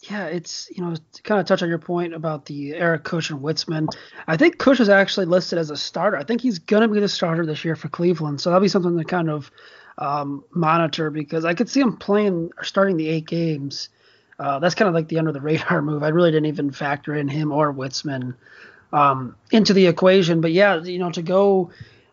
[0.09, 3.29] yeah, it's you know to kind of touch on your point about the Eric Kush
[3.29, 3.87] and Witzmann.
[4.27, 6.17] I think Kush is actually listed as a starter.
[6.17, 8.67] I think he's going to be the starter this year for Cleveland, so that'll be
[8.67, 9.51] something to kind of
[9.99, 13.89] um, monitor because I could see him playing or starting the eight games.
[14.39, 16.01] Uh, that's kind of like the under the radar move.
[16.01, 18.33] I really didn't even factor in him or Witzmann
[18.91, 20.41] um, into the equation.
[20.41, 21.69] But yeah, you know to go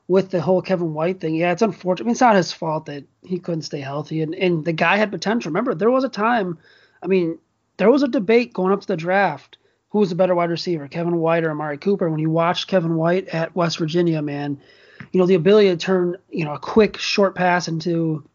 [0.09, 2.05] with the whole Kevin White thing, yeah, it's unfortunate.
[2.05, 4.99] I mean, it's not his fault that he couldn't stay healthy, and and the guy
[4.99, 5.49] had potential.
[5.49, 6.59] Remember, there was a time,
[7.03, 7.39] I mean,
[7.79, 9.57] there was a debate going up to the draft
[9.91, 12.11] who was the better wide receiver, Kevin White or Amari Cooper.
[12.11, 14.61] When you watched Kevin White at West Virginia, man,
[15.13, 18.29] you know the ability to turn you know a quick short pass into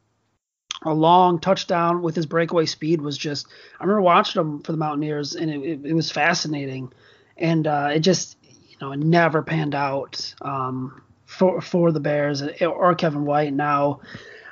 [0.82, 3.48] a long touchdown with his breakaway speed was just.
[3.80, 6.92] I remember watching him for the Mountaineers, and it, it, it was fascinating,
[7.38, 10.34] and uh, it just you know it never panned out.
[10.42, 11.04] Um,
[11.34, 14.02] for for the Bears or Kevin White now.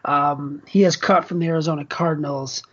[0.03, 2.63] Um, he has cut from the Arizona Cardinals.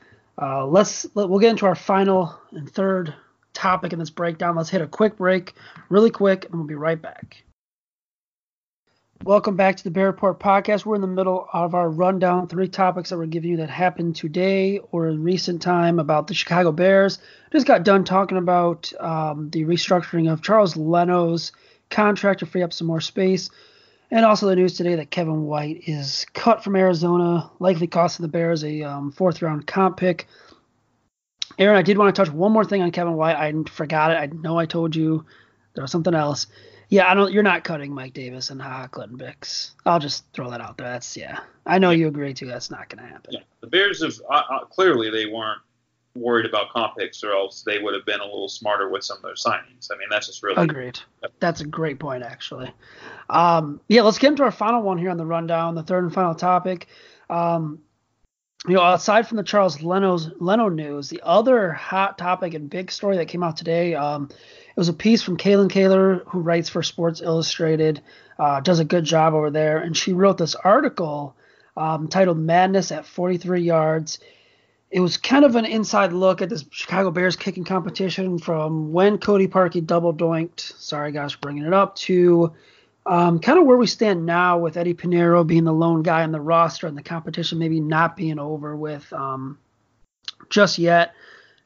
[0.40, 3.12] Uh, let's let, we'll get into our final and third
[3.54, 4.54] topic in this breakdown.
[4.54, 5.54] Let's hit a quick break,
[5.88, 7.42] really quick, and we'll be right back.
[9.24, 10.86] Welcome back to the Bear Report podcast.
[10.86, 14.14] We're in the middle of our rundown, three topics that we're giving you that happened
[14.14, 17.18] today or in recent time about the Chicago Bears.
[17.50, 21.50] Just got done talking about um, the restructuring of Charles Leno's
[21.90, 23.50] contract to free up some more space.
[24.10, 28.28] And also the news today that Kevin White is cut from Arizona, likely costing the
[28.28, 30.26] Bears a um, fourth round comp pick.
[31.58, 33.36] Aaron, I did want to touch one more thing on Kevin White.
[33.36, 34.14] I forgot it.
[34.14, 35.26] I know I told you
[35.74, 36.46] there was something else.
[36.88, 37.32] Yeah, I don't.
[37.32, 39.74] You're not cutting Mike Davis and Ha Clinton Dix.
[39.84, 40.90] I'll just throw that out there.
[40.90, 41.40] That's yeah.
[41.66, 42.46] I know you agree too.
[42.46, 43.34] That's not going to happen.
[43.34, 45.60] Yeah, the Bears have uh, uh, clearly they weren't
[46.18, 49.16] worried about comp picks, or else they would have been a little smarter with some
[49.18, 49.90] of their signings.
[49.92, 50.98] I mean, that's just really agreed.
[51.40, 52.72] That's a great point, actually.
[53.30, 56.12] Um, yeah, let's get into our final one here on the rundown, the third and
[56.12, 56.88] final topic.
[57.30, 57.80] Um,
[58.66, 62.90] you know, aside from the Charles Leno's Leno news, the other hot topic and big
[62.90, 66.68] story that came out today, um, it was a piece from Kalyn Kahler, who writes
[66.68, 68.02] for Sports Illustrated,
[68.38, 71.36] uh, does a good job over there, and she wrote this article
[71.76, 74.18] um, titled "Madness at 43 Yards."
[74.90, 79.18] It was kind of an inside look at this Chicago Bears kicking competition from when
[79.18, 80.60] Cody Parkey double doinked.
[80.60, 82.54] Sorry, guys, for bringing it up to
[83.04, 86.32] um, kind of where we stand now with Eddie Piñeiro being the lone guy on
[86.32, 89.58] the roster and the competition maybe not being over with um,
[90.50, 91.12] just yet.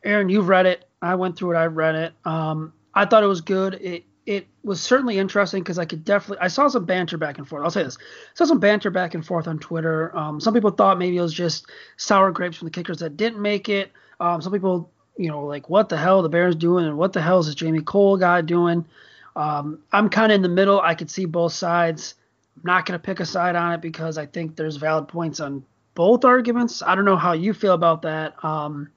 [0.05, 0.85] Aaron, you've read it.
[1.01, 1.59] I went through it.
[1.59, 2.13] I read it.
[2.25, 3.75] Um, I thought it was good.
[3.75, 7.49] It it was certainly interesting because I could definitely I saw some banter back and
[7.49, 7.65] forth.
[7.65, 10.17] I'll say this: I saw some banter back and forth on Twitter.
[10.17, 13.43] Um, some people thought maybe it was just sour grapes from the kickers that didn't
[13.43, 13.91] make it.
[14.21, 17.21] Um, some people, you know, like what the hell the Bears doing and what the
[17.21, 18.87] hell is this Jamie Kohl guy doing?
[19.35, 20.81] Um, I'm kind of in the middle.
[20.81, 22.15] I could see both sides.
[22.57, 25.41] I'm not going to pick a side on it because I think there's valid points
[25.41, 26.83] on both arguments.
[26.83, 28.43] I don't know how you feel about that.
[28.45, 28.91] Um,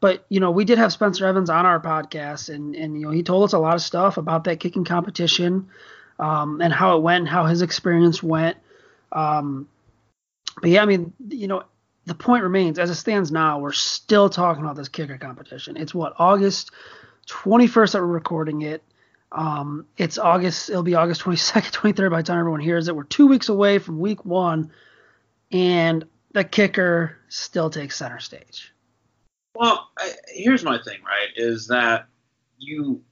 [0.00, 3.10] but you know, we did have Spencer Evans on our podcast, and and you know,
[3.10, 5.68] he told us a lot of stuff about that kicking competition,
[6.18, 8.56] um, and how it went, how his experience went.
[9.12, 9.68] Um,
[10.60, 11.64] but yeah, I mean, you know,
[12.06, 13.58] the point remains as it stands now.
[13.58, 15.76] We're still talking about this kicker competition.
[15.76, 16.70] It's what August
[17.28, 18.82] 21st that we're recording it.
[19.32, 20.70] Um, it's August.
[20.70, 22.96] It'll be August 22nd, 23rd by the time everyone hears it.
[22.96, 24.70] We're two weeks away from week one,
[25.50, 28.73] and the kicker still takes center stage.
[29.54, 31.28] Well, I, here's my thing, right?
[31.36, 32.06] Is that
[32.58, 33.02] you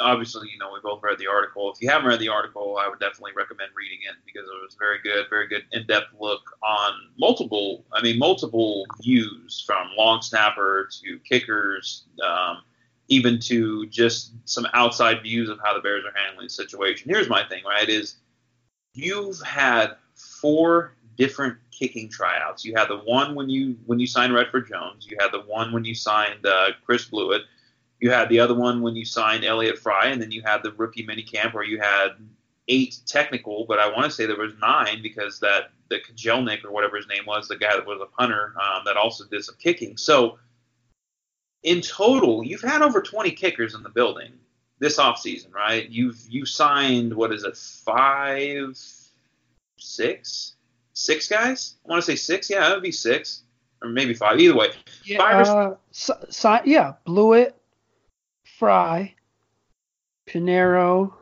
[0.00, 1.70] obviously, you know, we both read the article.
[1.72, 4.74] If you haven't read the article, I would definitely recommend reading it because it was
[4.74, 10.22] a very good, very good in-depth look on multiple, I mean, multiple views from long
[10.22, 12.62] snapper to kickers, um,
[13.08, 17.08] even to just some outside views of how the Bears are handling the situation.
[17.08, 17.88] Here's my thing, right?
[17.88, 18.16] Is
[18.94, 22.64] you've had four different kicking tryouts.
[22.64, 25.06] You had the one when you when you signed Redford Jones.
[25.08, 27.42] You had the one when you signed uh, Chris Blewitt.
[27.98, 30.72] You had the other one when you signed Elliott Fry, and then you had the
[30.72, 32.10] rookie minicamp where you had
[32.68, 36.70] eight technical, but I want to say there was nine because that the Kajelnik or
[36.70, 39.56] whatever his name was, the guy that was a punter um, that also did some
[39.58, 39.96] kicking.
[39.96, 40.38] So
[41.62, 44.32] in total, you've had over 20 kickers in the building
[44.78, 45.88] this offseason, right?
[45.88, 48.78] You've you signed what is it, five,
[49.76, 50.54] six?
[51.02, 51.74] Six guys.
[51.84, 52.48] I want to say six.
[52.48, 53.42] Yeah, that would be six
[53.82, 54.38] or maybe five.
[54.38, 54.68] Either way,
[55.04, 57.54] yeah, five uh, so, so, yeah, Blewitt,
[58.44, 59.12] Fry,
[60.28, 61.12] Piñeiro,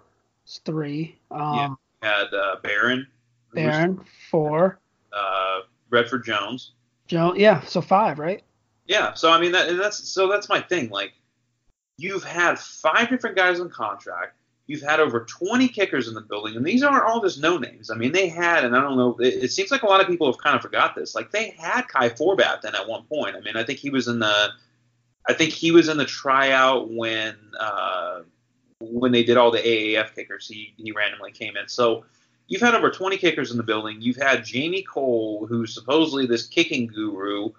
[0.66, 1.16] three.
[1.30, 3.06] Um, yeah, had uh, Baron.
[3.54, 4.78] Baron, four.
[5.14, 6.72] Uh, Redford Jones.
[7.06, 8.42] Jones, yeah, so five, right?
[8.86, 10.90] Yeah, so I mean that, that's so that's my thing.
[10.90, 11.14] Like,
[11.96, 14.36] you've had five different guys on contract.
[14.70, 17.90] You've had over 20 kickers in the building, and these aren't all just no names.
[17.90, 20.06] I mean, they had, and I don't know, it, it seems like a lot of
[20.06, 21.12] people have kind of forgot this.
[21.14, 23.34] Like they had Kai Forbath then at one point.
[23.34, 24.50] I mean, I think he was in the,
[25.28, 28.20] I think he was in the tryout when uh,
[28.80, 30.46] when they did all the AAF kickers.
[30.46, 31.68] He he randomly came in.
[31.68, 32.04] So
[32.46, 34.00] you've had over 20 kickers in the building.
[34.00, 37.50] You've had Jamie Kohl, who's supposedly this kicking guru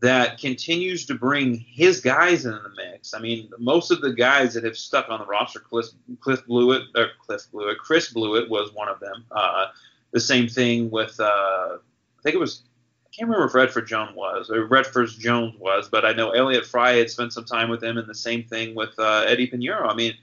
[0.00, 3.12] that continues to bring his guys in the mix.
[3.12, 5.86] I mean, most of the guys that have stuck on the roster, Cliff,
[6.20, 9.24] Cliff Blewitt, or Cliff Blewitt, Chris Blewitt was one of them.
[9.30, 9.66] Uh,
[10.12, 12.62] the same thing with uh, I think it was
[13.06, 16.66] I can't remember if Redford Jones was or Redford Jones was, but I know Elliott
[16.66, 19.90] Fry had spent some time with him, and the same thing with uh, Eddie Piñeiro.
[19.90, 20.14] I mean,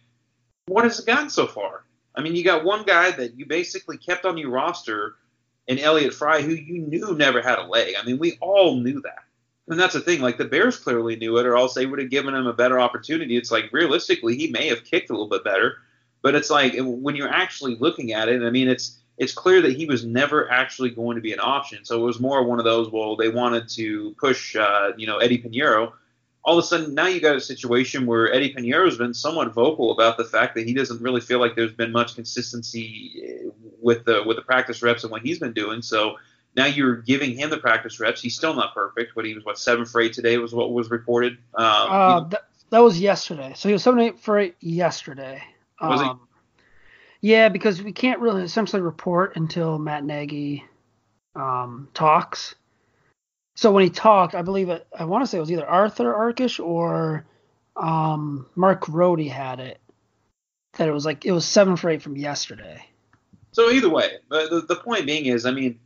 [0.67, 1.83] what has it gotten so far?
[2.15, 5.15] I mean, you got one guy that you basically kept on your roster,
[5.67, 7.93] and Elliott Fry, who you knew never had a leg.
[7.99, 9.23] I mean, we all knew that.
[9.67, 10.21] And that's the thing.
[10.21, 12.79] Like the Bears clearly knew it, or else they would have given him a better
[12.79, 13.35] opportunity.
[13.35, 15.77] It's like realistically, he may have kicked a little bit better,
[16.21, 18.43] but it's like when you're actually looking at it.
[18.43, 21.83] I mean, it's it's clear that he was never actually going to be an option.
[21.83, 22.89] So it was more one of those.
[22.89, 25.93] Well, they wanted to push, uh, you know, Eddie Piñeiro
[26.47, 29.91] all of a sudden now you got a situation where Eddie Piñeiro's been somewhat vocal
[29.91, 33.49] about the fact that he doesn't really feel like there's been much consistency eh,
[33.81, 35.81] with the with the practice reps and what he's been doing.
[35.81, 36.15] So
[36.57, 38.19] now you're giving him the practice reps.
[38.19, 40.89] He's still not perfect, but he was what seven for eight today was what was
[40.89, 41.37] reported.
[41.53, 43.53] Um, uh, that, that was yesterday.
[43.55, 45.41] So he was seven eight for eight yesterday.
[45.79, 46.19] Was um,
[47.21, 47.29] he?
[47.29, 50.65] Yeah, because we can't really essentially report until Matt Nagy
[51.35, 52.55] um, talks.
[53.55, 54.87] So when he talked, I believe it.
[54.97, 57.25] I want to say it was either Arthur Arkush or
[57.75, 59.79] um, Mark Grote had it.
[60.77, 62.83] That it was like it was seven for eight from yesterday.
[63.51, 65.79] So either way, the, the point being is, I mean,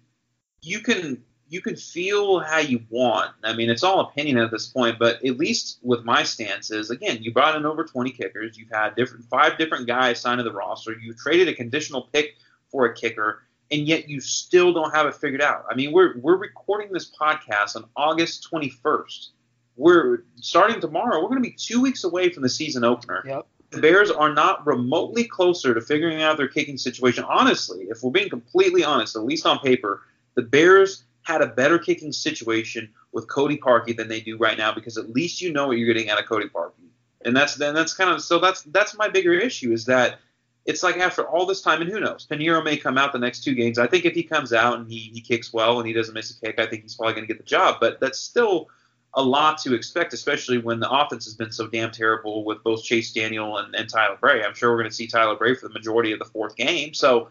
[0.62, 3.32] you can you can feel how you want.
[3.44, 6.90] I mean, it's all opinion at this point, but at least with my stance is,
[6.90, 8.58] again, you brought in over 20 kickers.
[8.58, 10.94] You've had different five different guys signed to the roster.
[10.94, 12.36] You traded a conditional pick
[12.72, 15.66] for a kicker and yet you still don't have it figured out.
[15.70, 19.30] I mean, we're we're recording this podcast on August 21st.
[19.78, 21.22] We're starting tomorrow.
[21.22, 23.24] We're going to be two weeks away from the season opener.
[23.26, 23.48] Yep.
[23.72, 27.24] The Bears are not remotely closer to figuring out their kicking situation.
[27.24, 30.02] Honestly, if we're being completely honest, at least on paper,
[30.36, 34.74] the Bears had a better kicking situation with Cody Parkey than they do right now
[34.74, 36.90] because at least you know what you're getting out of Cody Parkey.
[37.24, 40.20] And that's then that's kind of so that's that's my bigger issue is that
[40.66, 42.28] it's like after all this time, and who knows?
[42.30, 43.80] Piñeiro may come out the next two games.
[43.80, 46.32] I think if he comes out and he, he kicks well and he doesn't miss
[46.32, 47.78] a kick, I think he's probably going to get the job.
[47.80, 48.70] But that's still
[49.16, 52.84] a lot to expect, especially when the offense has been so damn terrible with both
[52.84, 54.44] Chase Daniel and, and Tyler Bray.
[54.44, 56.94] I'm sure we're going to see Tyler Bray for the majority of the fourth game.
[56.94, 57.30] So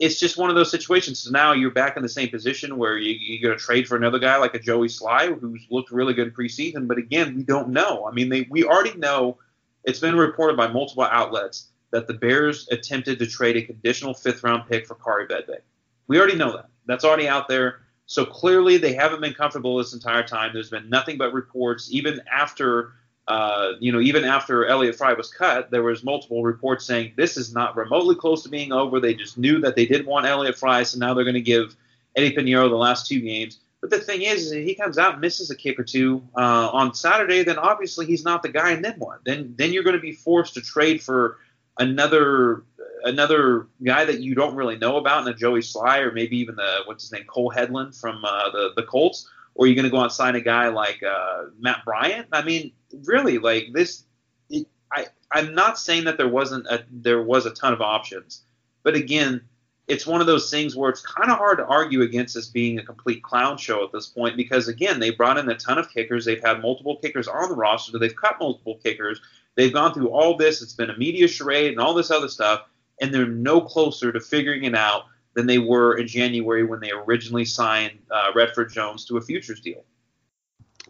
[0.00, 1.20] it's just one of those situations.
[1.20, 3.96] So now you're back in the same position where you, you're going to trade for
[3.96, 6.88] another guy like a Joey Slye, who's looked really good preseason.
[6.88, 8.06] But again, we don't know.
[8.06, 9.38] I mean, they, we already know
[9.84, 14.42] it's been reported by multiple outlets that the Bears attempted to trade a conditional fifth
[14.42, 15.60] round pick for Kaare Vedvik.
[16.08, 16.70] We already know that.
[16.86, 17.80] That's already out there.
[18.06, 20.52] So clearly they haven't been comfortable this entire time.
[20.54, 22.94] There's been nothing but reports, even after
[23.30, 27.36] uh, you know, even after Elliott Fry was cut, there was multiple reports saying this
[27.36, 28.98] is not remotely close to being over.
[28.98, 31.76] They just knew that they didn't want Elliott Fry, so now they're going to give
[32.16, 33.60] Eddie Piñeiro the last two games.
[33.80, 36.70] But the thing is, if he comes out and misses a kick or two uh,
[36.72, 38.72] on Saturday, then obviously he's not the guy.
[38.72, 39.20] And then what?
[39.24, 41.38] Then then you're going to be forced to trade for
[41.78, 42.64] another
[43.04, 46.56] another guy that you don't really know about and a Joey Slye, or maybe even
[46.56, 49.90] the what's his name Cole Hedlund from uh, the the Colts, or you're going to
[49.90, 52.26] go out and sign a guy like uh, Matt Bryant.
[52.32, 52.72] I mean,
[53.04, 54.04] really, like this.
[54.48, 58.42] It, I I'm not saying that there wasn't a, there was a ton of options,
[58.82, 59.42] but again,
[59.90, 62.78] it's one of those things where it's kind of hard to argue against this being
[62.78, 65.90] a complete clown show at this point because again, they brought in a ton of
[65.90, 66.24] kickers.
[66.24, 67.98] They've had multiple kickers on the roster.
[67.98, 69.20] They've cut multiple kickers.
[69.56, 70.62] They've gone through all this.
[70.62, 72.62] It's been a media charade and all this other stuff,
[73.00, 76.92] and they're no closer to figuring it out than they were in January when they
[76.92, 79.84] originally signed uh, Redford Jones to a futures deal.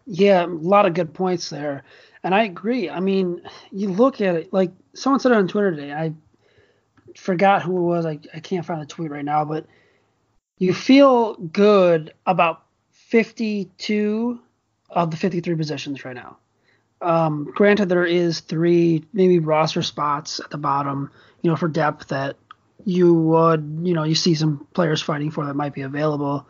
[0.06, 1.84] Yeah, a lot of good points there.
[2.22, 2.90] And I agree.
[2.90, 5.92] I mean, you look at it like someone said it on Twitter today.
[5.92, 6.12] I
[7.16, 8.06] forgot who it was.
[8.06, 9.66] I, I can't find the tweet right now, but
[10.58, 14.40] you feel good about 52
[14.90, 16.36] of the 53 positions right now.
[17.00, 21.10] Um, granted, there is three maybe roster spots at the bottom,
[21.40, 22.36] you know, for depth that
[22.84, 26.46] you would, you know, you see some players fighting for that might be available.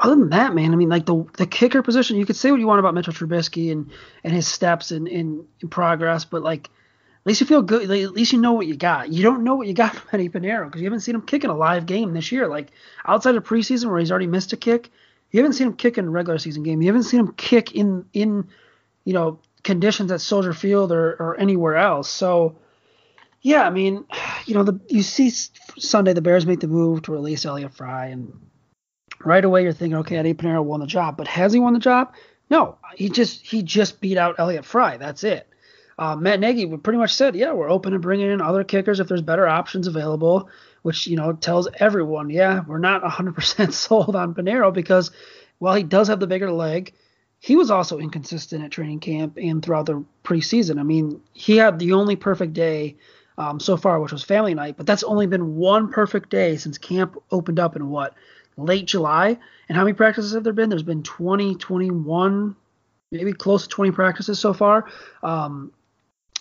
[0.00, 2.60] Other than that, man, I mean, like the the kicker position, you could say what
[2.60, 3.90] you want about Mitchell Trubisky and
[4.22, 7.88] and his steps in in, in progress, but like at least you feel good.
[7.88, 9.12] Like, at least you know what you got.
[9.12, 11.42] You don't know what you got from Eddie Piñeiro because you haven't seen him kick
[11.42, 12.46] in a live game this year.
[12.46, 12.68] Like
[13.06, 14.90] outside of preseason where he's already missed a kick,
[15.30, 16.80] you haven't seen him kick in a regular season game.
[16.80, 18.48] You haven't seen him kick in in
[19.04, 22.08] you know conditions at Soldier Field or, or anywhere else.
[22.08, 22.56] So,
[23.42, 24.04] yeah, I mean,
[24.46, 28.06] you know, the you see Sunday the Bears make the move to release Elliott Fry,
[28.06, 28.32] and
[29.24, 31.78] right away you're thinking, okay, Eddie Piñeiro won the job, but has he won the
[31.78, 32.14] job?
[32.50, 34.96] No, he just he just beat out Elliott Fry.
[34.96, 35.46] That's it.
[35.98, 39.00] Uh, Matt Nagy would pretty much said, yeah, we're open to bringing in other kickers
[39.00, 40.48] if there's better options available,
[40.82, 45.10] which you know tells everyone, yeah, we're not 100% sold on Piñeiro because
[45.58, 46.94] while he does have the bigger leg,
[47.40, 50.78] he was also inconsistent at training camp and throughout the preseason.
[50.78, 52.96] I mean, he had the only perfect day
[53.36, 54.76] um, so far, which was family night.
[54.76, 58.14] But that's only been one perfect day since camp opened up in what
[58.58, 59.38] late July.
[59.68, 60.68] And how many practices have there been?
[60.68, 62.56] There's been 20, 21,
[63.10, 64.86] maybe close to 20 practices so far.
[65.22, 65.72] Um,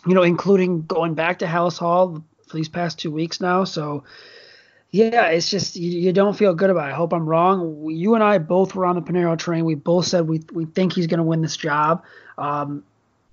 [0.05, 3.63] you know, including going back to Halas Hall for these past two weeks now.
[3.63, 4.03] So
[4.89, 6.93] yeah, it's just you, you, don't feel good about it.
[6.93, 7.89] I hope I'm wrong.
[7.89, 9.65] You and I both were on the Piñeiro train.
[9.65, 12.03] We both said we we think he's going to win this job.
[12.37, 12.83] Um,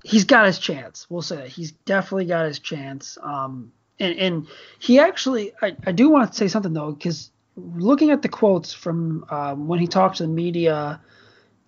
[0.02, 1.06] he's got his chance.
[1.08, 1.48] We'll say that.
[1.48, 3.18] he's definitely got his chance.
[3.22, 4.46] Um, and and
[4.80, 8.72] he actually, I, I do want to say something though, because looking at the quotes
[8.72, 11.00] from um, when he talked to the media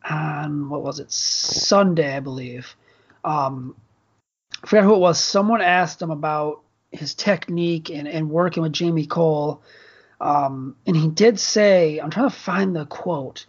[0.09, 2.75] on what was it Sunday, I believe.
[3.25, 3.77] Um,
[4.63, 5.19] I forgot who it was.
[5.23, 9.63] Someone asked him about his technique and, and working with Jamie Kohl.
[10.21, 13.47] Um, and he did say, I'm trying to find the quote,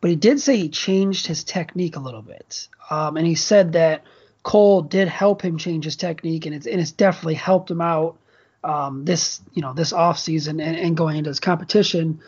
[0.00, 2.68] but he did say he changed his technique a little bit.
[2.90, 4.04] Um, and he said that
[4.42, 8.18] Kohl did help him change his technique, and it's and it's definitely helped him out
[8.62, 12.20] um, this you know this off season and, and going into his competition.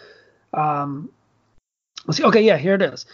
[0.53, 1.11] Um,
[2.07, 2.25] let's see.
[2.25, 3.07] Okay, yeah, here it is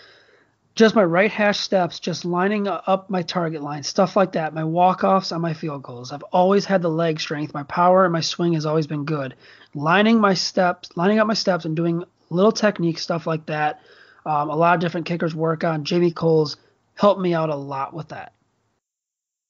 [0.78, 4.54] just my right hash steps, just lining up my target line, stuff like that.
[4.54, 6.12] My walk offs on my field goals.
[6.12, 7.52] I've always had the leg strength.
[7.52, 9.34] My power and my swing has always been good.
[9.74, 13.80] Lining my steps, lining up my steps, and doing little technique stuff like that.
[14.24, 15.82] Um, a lot of different kickers work on.
[15.82, 16.56] Jamie Kohl's
[16.94, 18.32] helped me out a lot with that.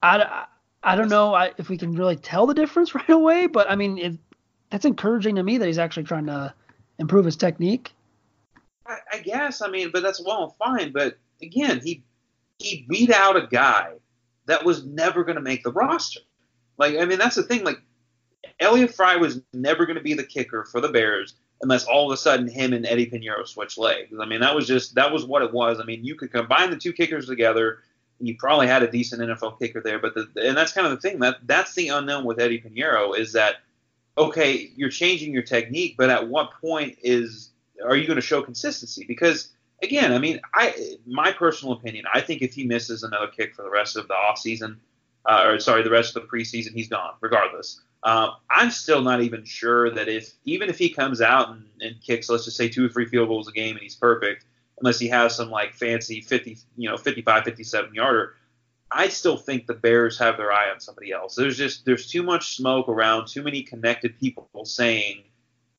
[0.01, 0.47] I,
[0.83, 3.77] I, I don't know if we can really tell the difference right away, but I
[3.77, 4.19] mean, it,
[4.71, 6.53] that's encouraging to me that he's actually trying to
[6.99, 7.93] improve his technique.
[8.87, 9.63] I, I guess.
[9.63, 10.93] I mean, but that's well and fine.
[10.93, 12.03] But again, he
[12.59, 13.93] he beat out a guy
[14.47, 16.21] that was never going to make the roster.
[16.77, 17.65] Like, I mean, that's the thing.
[17.65, 17.81] Like,
[18.61, 22.15] Elliott Fry was never going to be the kicker for the Bears unless all of
[22.15, 24.15] a sudden him and Eddie Piñeiro switch legs.
[24.21, 25.81] I mean, that was just that was what it was.
[25.81, 27.79] I mean, you could combine the two kickers together.
[28.21, 31.01] You probably had a decent NFL kicker there, but the, and that's kind of the
[31.01, 33.57] thing that that's the unknown with Eddie Piñeiro is that
[34.17, 37.51] okay, you're changing your technique, but at what point is
[37.85, 39.05] are you going to show consistency?
[39.07, 39.49] Because
[39.83, 43.63] again, I mean, I my personal opinion, I think if he misses another kick for
[43.63, 44.77] the rest of the offseason,
[45.27, 47.81] uh, or sorry, the rest of the preseason, he's gone, regardless.
[48.03, 52.01] Uh, I'm still not even sure that if even if he comes out and, and
[52.01, 54.45] kicks, let's just say two or three field goals a game and he's perfect,
[54.81, 58.35] unless he has some like fancy 50, you know, 55, 57 yarder.
[58.91, 61.35] I still think the Bears have their eye on somebody else.
[61.35, 65.25] There's just there's too much smoke around, too many connected people saying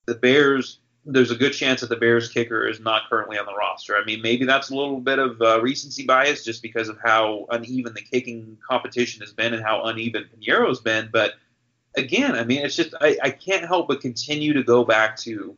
[0.06, 3.56] the Bears there's a good chance that the Bears kicker is not currently on the
[3.56, 3.96] roster.
[3.96, 7.48] I mean, maybe that's a little bit of uh, recency bias just because of how
[7.50, 11.10] uneven the kicking competition has been and how uneven Piñeiro's been.
[11.12, 11.36] But
[11.96, 15.56] again, I mean, it's just I, I can't help but continue to go back to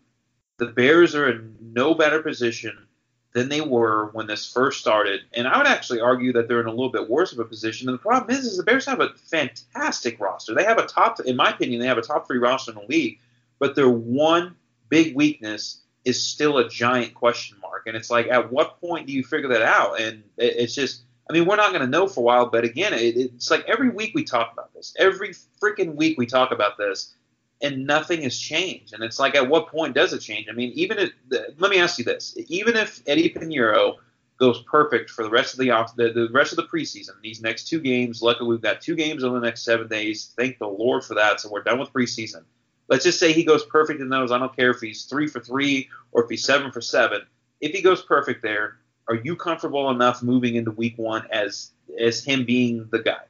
[0.58, 2.88] the Bears are in no better position
[3.34, 6.68] than they were when this first started, and I would actually argue that they're in
[6.68, 7.88] a little bit worse of a position.
[7.88, 10.54] And the problem is, is the Bears have a fantastic roster.
[10.54, 12.86] They have a top, in my opinion, they have a top three roster in the
[12.88, 13.20] league,
[13.58, 14.56] but they're one
[14.90, 17.84] big weakness is still a giant question mark.
[17.88, 20.02] And it's like, at what point do you figure that out?
[20.02, 22.66] And it, it's just, I mean, we're not going to know for a while, but
[22.66, 24.94] again, it, it's like every week we talk about this.
[25.00, 27.14] Every freaking week we talk about this,
[27.62, 28.94] and nothing has changed.
[28.94, 30.48] And it's like, at what point does it change?
[30.50, 31.12] I mean, even if,
[31.58, 33.96] let me ask you this: even if Eddie Piñeiro
[34.38, 37.42] goes perfect for the rest of the off the, the rest of the preseason, these
[37.42, 40.34] next two games, luckily we've got two games over the next seven days.
[40.36, 41.40] Thank the Lord for that.
[41.40, 42.44] So we're done with preseason
[42.92, 44.34] Let's just say he goes perfect in those.
[44.34, 47.22] I don't care if he's three for three or if he's seven for seven.
[47.62, 52.22] If he goes perfect there, are you comfortable enough moving into week one as as
[52.22, 53.22] him being the guy?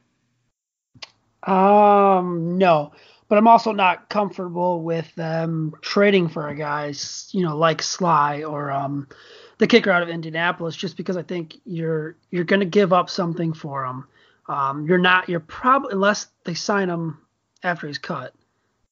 [1.44, 2.90] Um, no,
[3.32, 6.92] but I'm also not comfortable with um, trading for a guy,
[7.30, 9.08] you know, like Slye or um,
[9.56, 13.08] the kicker out of Indianapolis, just because I think you're you're going to give up
[13.08, 14.04] something for him.
[14.50, 15.30] Um, you're not.
[15.30, 17.22] You're probably unless they sign him
[17.62, 18.34] after he's cut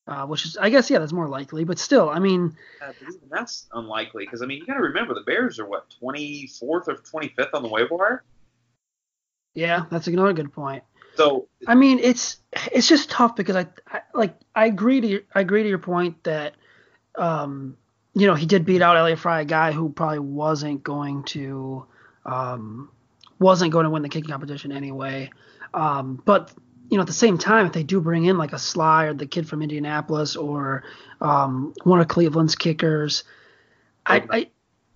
[0.07, 1.65] uh, which is, I guess, yeah, that's more likely.
[1.65, 2.93] But still, I mean, uh,
[3.31, 6.95] that's unlikely because I mean, you got to remember the Bears are what 24th or
[6.95, 8.25] 25th on the waiver wire.
[9.53, 10.83] Yeah, that's another good point.
[11.21, 12.39] So I mean, it's
[12.73, 15.79] it's just tough because I, I like I agree to your, I agree to your
[15.79, 16.55] point that
[17.15, 17.77] um
[18.15, 21.85] you know he did beat out Elliott Fry, a guy who probably wasn't going to
[22.25, 22.91] um
[23.39, 25.31] wasn't going to win the kicking competition anyway.
[25.75, 26.53] Um, but
[26.89, 29.15] you know, at the same time, if they do bring in like a Slye or
[29.15, 30.85] the kid from Indianapolis or
[31.21, 33.25] um, one of Cleveland's kickers,
[34.05, 34.51] I, I,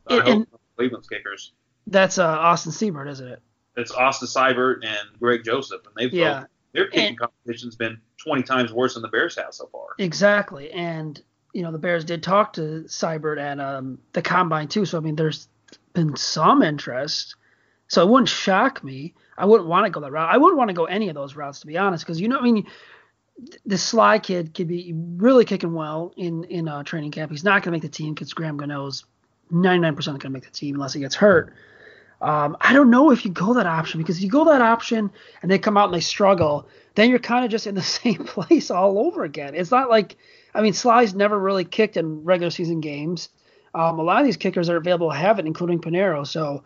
[0.08, 0.46] I it, and
[0.76, 1.52] Cleveland's kickers.
[1.86, 3.40] That's uh, Austin Seibert, isn't it?
[3.76, 6.40] It's Austin Seibert and Greg Joseph, and they've yeah.
[6.40, 9.86] Both, their kicking and, competition's been 20 times worse than the Bears have so far.
[9.98, 11.22] Exactly, and
[11.52, 15.00] you know the Bears did talk to Seibert and um, the combine too, so I
[15.00, 15.48] mean there's
[15.92, 17.36] been some interest.
[17.86, 19.14] So it wouldn't shock me.
[19.36, 20.32] I wouldn't want to go that route.
[20.32, 22.38] I wouldn't want to go any of those routes to be honest, because you know,
[22.38, 22.66] I mean,
[23.66, 27.30] the Slye kid could be really kicking well in in uh, training camp.
[27.30, 29.04] He's not going to make the team because Graham Gano's
[29.52, 31.52] 99% going to make the team unless he gets hurt.
[32.24, 35.10] Um, I don't know if you go that option because if you go that option
[35.42, 38.24] and they come out and they struggle, then you're kind of just in the same
[38.24, 39.54] place all over again.
[39.54, 40.16] It's not like,
[40.54, 43.28] I mean, Slye's never really kicked in regular season games.
[43.74, 46.26] Um, a lot of these kickers are available have it, including Piñeiro.
[46.26, 46.64] So,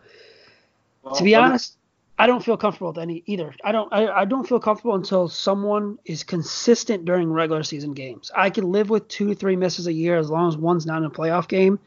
[1.03, 1.75] well, to be honest,
[2.17, 3.53] I don't feel comfortable with any either.
[3.61, 3.91] I don't.
[3.91, 8.31] I, I don't feel comfortable until someone is consistent during regular season games.
[8.35, 11.05] I can live with two, three misses a year as long as one's not in
[11.05, 11.79] a playoff game,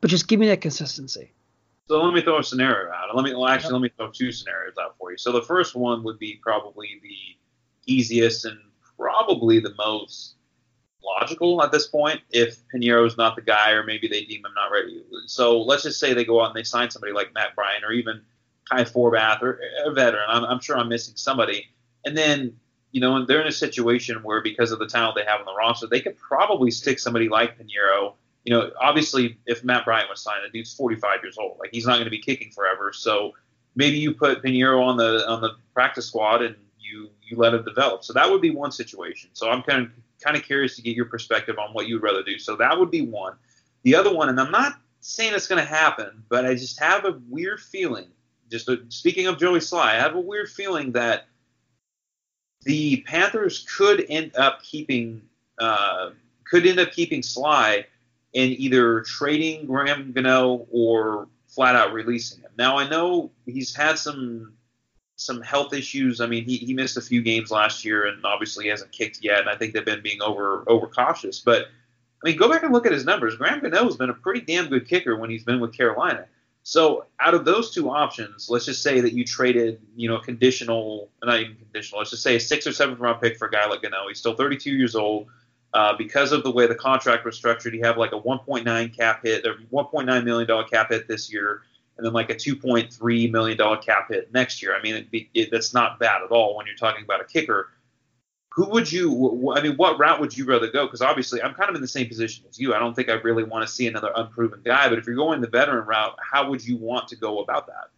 [0.00, 1.32] but just give me that consistency.
[1.90, 3.12] So let me throw a scenario out.
[3.16, 5.18] Let me well, actually let me throw two scenarios out for you.
[5.18, 7.36] So the first one would be probably the
[7.92, 8.60] easiest and
[8.96, 10.36] probably the most
[11.02, 14.70] logical at this point if is not the guy or maybe they deem him not
[14.70, 15.02] ready.
[15.26, 17.90] So let's just say they go out and they sign somebody like Matt Bryant or
[17.90, 18.20] even
[18.70, 20.26] Kai Forbath or a veteran.
[20.28, 21.66] I'm, I'm sure I'm missing somebody.
[22.04, 22.56] And then,
[22.92, 25.56] you know, they're in a situation where because of the talent they have on the
[25.56, 28.14] roster, they could probably stick somebody like Pineiro–
[28.44, 31.58] you know, obviously, if Matt Bryant was signed, the dude's 45 years old.
[31.58, 32.92] Like he's not going to be kicking forever.
[32.92, 33.32] So
[33.76, 37.64] maybe you put Pineiro on the on the practice squad and you you let him
[37.64, 38.04] develop.
[38.04, 39.30] So that would be one situation.
[39.34, 39.90] So I'm kind of
[40.22, 42.38] kind of curious to get your perspective on what you would rather do.
[42.38, 43.34] So that would be one.
[43.82, 47.04] The other one, and I'm not saying it's going to happen, but I just have
[47.06, 48.06] a weird feeling.
[48.50, 51.26] Just speaking of Joey Slye, I have a weird feeling that
[52.64, 55.22] the Panthers could end up keeping
[55.58, 56.10] uh,
[56.44, 57.84] could end up keeping Slye
[58.32, 62.50] in either trading Graham Gano or flat out releasing him.
[62.56, 64.54] Now I know he's had some
[65.16, 66.20] some health issues.
[66.20, 69.40] I mean, he, he missed a few games last year and obviously hasn't kicked yet.
[69.40, 71.40] And I think they've been being over over cautious.
[71.40, 71.66] But
[72.22, 73.36] I mean, go back and look at his numbers.
[73.36, 76.26] Graham Gano has been a pretty damn good kicker when he's been with Carolina.
[76.62, 80.20] So out of those two options, let's just say that you traded, you know, a
[80.22, 83.50] conditional, not even conditional, let's just say a six or seventh round pick for a
[83.50, 84.08] guy like Gano.
[84.08, 85.28] He's still 32 years old.
[85.72, 89.22] Uh, because of the way the contract was structured, you have like a 1.9 cap
[89.22, 91.62] hit or 1.9 million dollar cap hit this year,
[91.96, 94.76] and then like a 2.3 million dollar cap hit next year.
[94.76, 97.68] I mean, it, it, that's not bad at all when you're talking about a kicker.
[98.54, 99.54] Who would you?
[99.56, 100.86] I mean, what route would you rather go?
[100.86, 102.74] Because obviously, I'm kind of in the same position as you.
[102.74, 104.88] I don't think I really want to see another unproven guy.
[104.88, 107.90] But if you're going the veteran route, how would you want to go about that?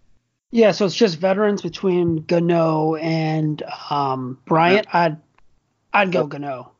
[0.50, 4.94] Yeah, so it's just veterans between Gano and um, Bryant.
[4.94, 5.16] I'd
[5.94, 6.72] I'd go Gano.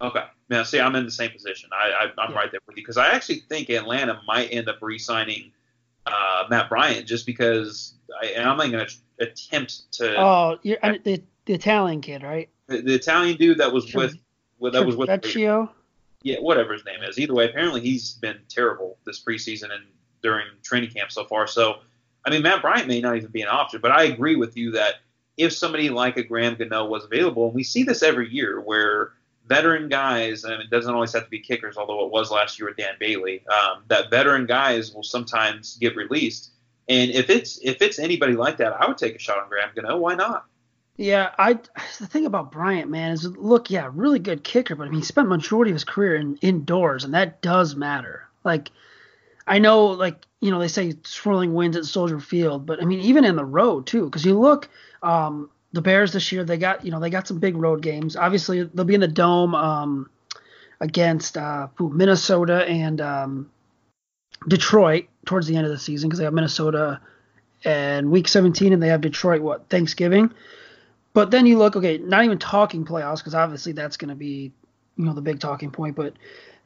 [0.00, 0.22] Okay.
[0.48, 1.70] Now, see, I'm in the same position.
[1.72, 2.36] I, I am yeah.
[2.36, 5.52] right there with you because I actually think Atlanta might end up re-signing
[6.06, 10.20] uh, Matt Bryant just because I, and I'm not going to attempt to.
[10.20, 12.48] Oh, you're, I, the the Italian kid, right?
[12.68, 14.16] The, the Italian dude that was with,
[14.58, 15.70] with that was Tavecchio.
[16.22, 17.18] Yeah, whatever his name is.
[17.18, 19.84] Either way, apparently he's been terrible this preseason and
[20.22, 21.46] during training camp so far.
[21.46, 21.80] So,
[22.24, 24.72] I mean, Matt Bryant may not even be an option, but I agree with you
[24.72, 24.94] that
[25.36, 29.12] if somebody like a Graham Gano was available, and we see this every year where
[29.46, 32.68] veteran guys, and it doesn't always have to be kickers, although it was last year
[32.68, 36.50] with Dan Bailey, um, that veteran guys will sometimes get released.
[36.88, 39.70] And if it's if it's anybody like that, I would take a shot on Graham
[39.74, 39.96] Gano.
[39.96, 40.46] Why not?
[40.96, 41.54] Yeah, I
[41.98, 45.04] the thing about Bryant, man, is look, yeah, really good kicker, but I mean, he
[45.04, 48.28] spent majority of his career in indoors, and that does matter.
[48.44, 48.70] Like,
[49.46, 53.00] I know, like you know, they say swirling winds at Soldier Field, but I mean,
[53.00, 54.68] even in the road too, because you look,
[55.02, 58.16] um, the Bears this year, they got you know they got some big road games.
[58.16, 60.10] Obviously, they'll be in the dome um,
[60.80, 63.50] against uh, Minnesota and um,
[64.48, 67.00] Detroit towards the end of the season because they have Minnesota
[67.64, 70.32] and Week 17, and they have Detroit what Thanksgiving.
[71.12, 74.52] But then you look, okay, not even talking playoffs because obviously that's going to be
[74.96, 75.96] you know the big talking point.
[75.96, 76.14] But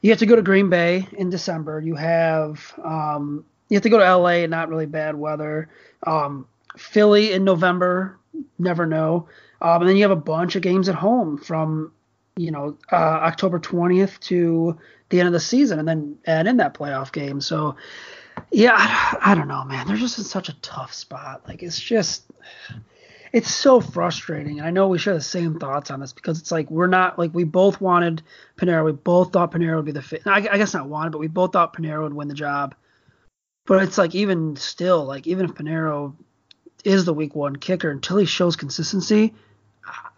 [0.01, 1.79] you have to go to Green Bay in December.
[1.79, 5.69] You have um, you have to go to LA not really bad weather.
[6.05, 6.47] Um,
[6.77, 8.17] Philly in November,
[8.57, 9.27] never know.
[9.61, 11.91] Um, and then you have a bunch of games at home from
[12.37, 14.77] you know uh, October 20th to
[15.09, 17.41] the end of the season, and then add in that playoff game.
[17.41, 17.75] So
[18.51, 19.87] yeah, I, I don't know, man.
[19.87, 21.43] They're just in such a tough spot.
[21.47, 22.23] Like it's just
[23.31, 24.59] it's so frustrating.
[24.59, 27.17] And I know we share the same thoughts on this because it's like we're not
[27.17, 28.21] like we both wanted
[28.57, 28.85] Pineiro.
[28.85, 30.23] We both thought Pineiro would be the fit.
[30.25, 32.75] I, I guess not wanted, but we both thought Pineiro would win the job.
[33.65, 36.15] But it's like even still, like even if Pineiro
[36.83, 39.33] is the week one kicker until he shows consistency,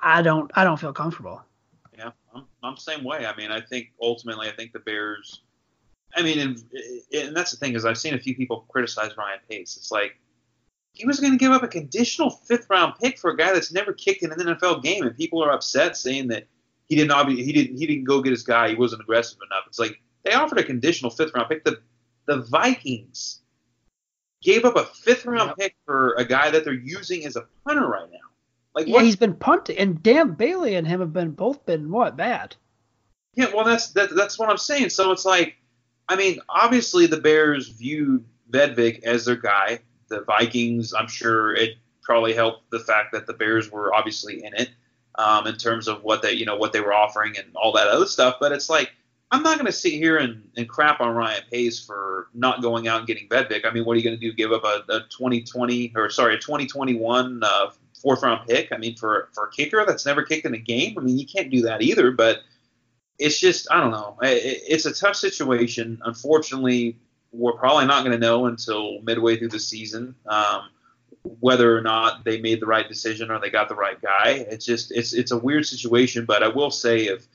[0.01, 1.41] I don't I don't feel comfortable.
[1.97, 3.25] Yeah, I'm, I'm the same way.
[3.25, 5.41] I mean, I think ultimately, I think the Bears.
[6.15, 6.63] I mean, and,
[7.11, 9.77] and that's the thing is I've seen a few people criticize Ryan Pace.
[9.77, 10.19] It's like
[10.93, 13.73] he was going to give up a conditional fifth round pick for a guy that's
[13.73, 16.45] never kicked in an NFL game, and people are upset saying that
[16.87, 18.69] he didn't he didn't he didn't go get his guy.
[18.69, 19.63] He wasn't aggressive enough.
[19.67, 21.63] It's like they offered a conditional fifth round pick.
[21.63, 21.81] The
[22.25, 23.41] the Vikings
[24.43, 25.57] gave up a fifth round yep.
[25.57, 28.19] pick for a guy that they're using as a punter right now.
[28.75, 29.05] Like yeah, what?
[29.05, 32.55] he's been punting, and Dan Bailey and him have been both been what bad.
[33.35, 34.89] Yeah, well, that's that, that's what I'm saying.
[34.89, 35.55] So it's like,
[36.07, 39.79] I mean, obviously the Bears viewed Vedvik as their guy.
[40.09, 44.53] The Vikings, I'm sure it probably helped the fact that the Bears were obviously in
[44.53, 44.69] it
[45.15, 47.87] um, in terms of what they, you know, what they were offering and all that
[47.87, 48.35] other stuff.
[48.39, 48.91] But it's like,
[49.33, 52.87] I'm not going to sit here and, and crap on Ryan Pace for not going
[52.87, 53.65] out and getting Vedvik.
[53.65, 54.31] I mean, what are you going to do?
[54.31, 58.71] Give up a, a 2020 or sorry, a 2021 uh, fourth round pick?
[58.71, 60.99] I mean, for for a kicker that's never kicked in a game.
[60.99, 62.11] I mean, you can't do that either.
[62.11, 62.41] But
[63.17, 64.19] it's just I don't know.
[64.21, 65.99] It, it's a tough situation.
[66.05, 66.99] Unfortunately,
[67.31, 70.69] we're probably not going to know until midway through the season um,
[71.39, 74.45] whether or not they made the right decision or they got the right guy.
[74.47, 76.25] It's just it's it's a weird situation.
[76.25, 77.27] But I will say if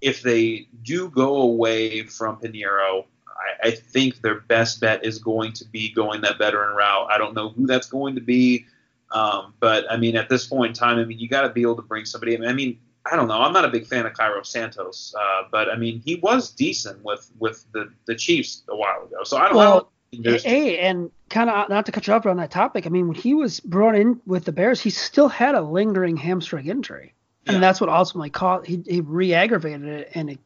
[0.00, 5.52] if they do go away from Piñeiro, I, I think their best bet is going
[5.54, 7.08] to be going that veteran route.
[7.10, 8.66] I don't know who that's going to be.
[9.10, 11.62] Um, but I mean, at this point in time, I mean, you got to be
[11.62, 12.36] able to bring somebody.
[12.44, 12.78] I mean,
[13.10, 13.40] I don't know.
[13.40, 17.02] I'm not a big fan of Cairo Santos, uh, but I mean, he was decent
[17.04, 19.24] with with the the Chiefs a while ago.
[19.24, 20.38] So I don't Well, know.
[20.38, 22.86] Hey, and kind of not to cut you off on that topic.
[22.86, 26.16] I mean, when he was brought in with the Bears, he still had a lingering
[26.16, 27.13] hamstring injury,
[27.46, 27.54] Yeah.
[27.54, 30.38] and that's what ultimately caused he he re-aggravated it, and it,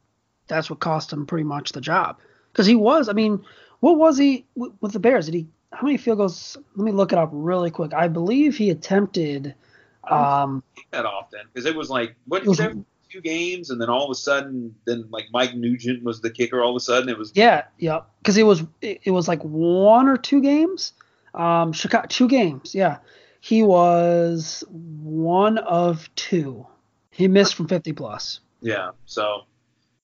[0.46, 2.18] that's what cost him pretty much the job.
[2.52, 3.44] Because he was, I mean,
[3.80, 5.26] what was he with, with the Bears?
[5.26, 5.46] Did he?
[5.72, 6.56] How many field goals?
[6.76, 7.92] Let me look it up really quick.
[7.94, 9.54] I believe he attempted.
[10.10, 12.58] Um, that often because it was like what was-
[13.10, 16.62] two games and then all of a sudden then like Mike Nugent was the kicker
[16.62, 19.40] all of a sudden it was Yeah, yeah, because it was it, it was like
[19.42, 20.92] one or two games.
[21.34, 22.74] Um, Chicago two games.
[22.74, 22.98] Yeah,
[23.40, 26.66] he was one of two.
[27.18, 28.40] He missed from fifty plus.
[28.62, 29.42] yeah so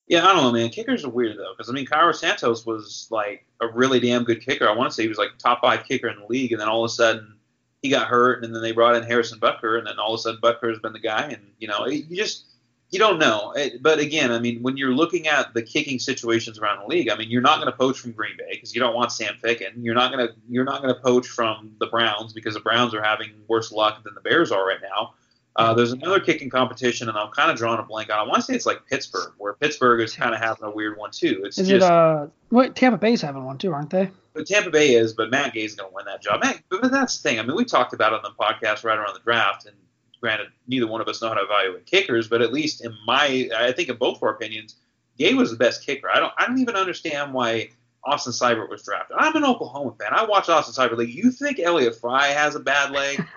[0.08, 3.06] yeah I don't know man kickers are weird though because I mean Cairo Santos was
[3.10, 5.84] like a really damn good kicker I want to say he was like top five
[5.84, 7.36] kicker in the league and then all of a sudden
[7.82, 10.22] he got hurt and then they brought in Harrison Butker and then all of a
[10.22, 12.44] sudden Butker has been the guy and you know it, you just
[12.90, 13.52] you don't know.
[13.56, 17.08] It, but again, I mean, when you're looking at the kicking situations around the league,
[17.08, 19.34] I mean, you're not going to poach from Green Bay because you don't want Sam
[19.42, 19.72] Ficken.
[19.78, 22.94] You're not going to you're not going to poach from the Browns because the Browns
[22.94, 25.14] are having worse luck than the Bears are right now.
[25.56, 28.18] Uh, there's another kicking competition, and I'm kind of drawing a blank on.
[28.18, 28.22] It.
[28.22, 30.98] I want to say it's like Pittsburgh, where Pittsburgh is kind of having a weird
[30.98, 31.42] one too.
[31.44, 32.26] It's Is just it uh?
[32.48, 34.10] What Tampa Bay's having one too, aren't they?
[34.34, 36.42] but Tampa Bay is, but Matt Gay's going to win that job.
[36.42, 37.38] Matt, but that's the thing.
[37.38, 39.76] I mean, we talked about it on the podcast right around the draft, and
[40.20, 43.48] granted, neither one of us know how to evaluate kickers, but at least in my,
[43.56, 44.76] I think in both of our opinions,
[45.16, 46.10] Gay was the best kicker.
[46.10, 47.68] I don't, I don't even understand why
[48.02, 49.16] Austin Seibert was drafted.
[49.18, 50.08] I'm an Oklahoma fan.
[50.10, 50.98] I watch Austin Seibert.
[50.98, 53.24] Like, you think Elliott Fry has a bad leg?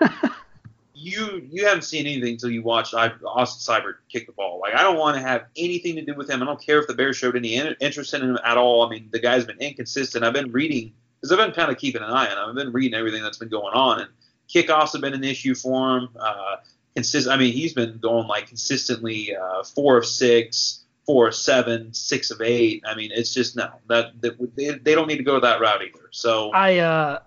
[0.98, 4.58] you you haven't seen anything until you watch Austin Seibert kick the ball.
[4.60, 6.42] Like I don't want to have anything to do with him.
[6.42, 8.84] I don't care if the Bears showed any in- interest in him at all.
[8.84, 10.24] I mean, the guy's been inconsistent.
[10.24, 12.48] I've been reading because I've been kind of keeping an eye on him.
[12.48, 14.10] I've been reading everything that's been going on, and
[14.52, 16.08] kickoffs have been an issue for him.
[16.18, 16.56] Uh,
[16.94, 17.28] consist.
[17.28, 22.30] I mean, he's been going like consistently uh, four of six, four of seven, six
[22.30, 22.82] of eight.
[22.86, 25.82] I mean, it's just no that, that they, they don't need to go that route
[25.82, 26.08] either.
[26.10, 27.20] So I uh,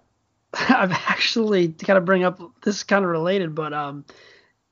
[0.70, 4.06] I've actually kind of bring up this is kind of related, but um,